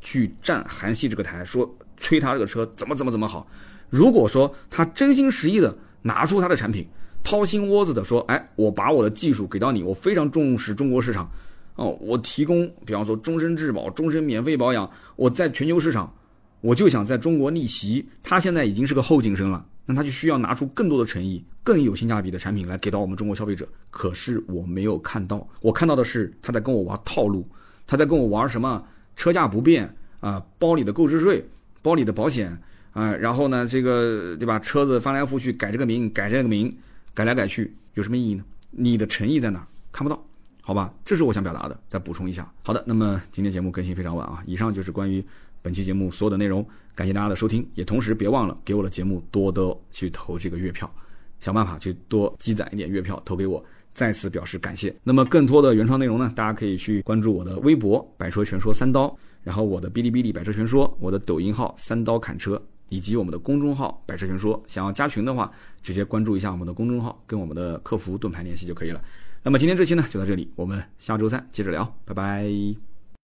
[0.00, 3.46] 去站韩系这个台，说吹他这个车怎么怎么怎么好。
[3.90, 6.88] 如果说他真心实意的拿出他的产品，
[7.22, 11.30] 掏心窝子的说，哎，我把我的技术给到你，我非常重视中国市场。
[11.78, 16.12] 哦，我提供，比方说终身质保、终身免费保养，我在全球市场，
[16.60, 18.04] 我就想在中国逆袭。
[18.20, 23.68] 他现在已经是个后进生了，那他就需要拿出更多的诚意、更有性价比的产品来给到我们中国消费者。
[23.90, 27.48] 可是我没有看到，我看到的是他在跟我玩套路，
[27.86, 31.48] 他在跟我玩什么车价不变啊，包里的购置税、
[31.80, 32.50] 包里的保险
[32.92, 34.58] 啊，然后呢，这个对吧？
[34.58, 36.76] 车子翻来覆去改这个名、改这个名，
[37.14, 38.44] 改来改去有什么意义呢？
[38.72, 39.64] 你的诚意在哪？
[39.92, 40.20] 看不到。
[40.68, 42.46] 好吧，这是我想表达的，再补充一下。
[42.62, 45.24] 好的，那么今天节目更新非常晚啊，以上就是关于
[45.62, 46.62] 本期节目所有的内容，
[46.94, 50.94] 感谢大家的收听，也同时别忘了给我的节目多多去投这个月票，
[51.40, 53.64] 想办法去多积攒一点月票投给我，
[53.94, 54.94] 再次表示感谢。
[55.02, 64.62] 那么更多的原创内容呢，大家可以去关注我的微博“百车全说三刀”，然后我的哔哩哔哩“百车全说”，我的抖音号“三刀砍车”，以及我们的公众号“百车全说”。
[64.68, 65.50] 想要加群的话，
[65.80, 69.02] 直接关注一下我们的公众号，跟我们的客服盾牌联系就可以了。
[69.42, 72.87] 那么今天这期呢就到这里，我们下周三接着聊，拜拜。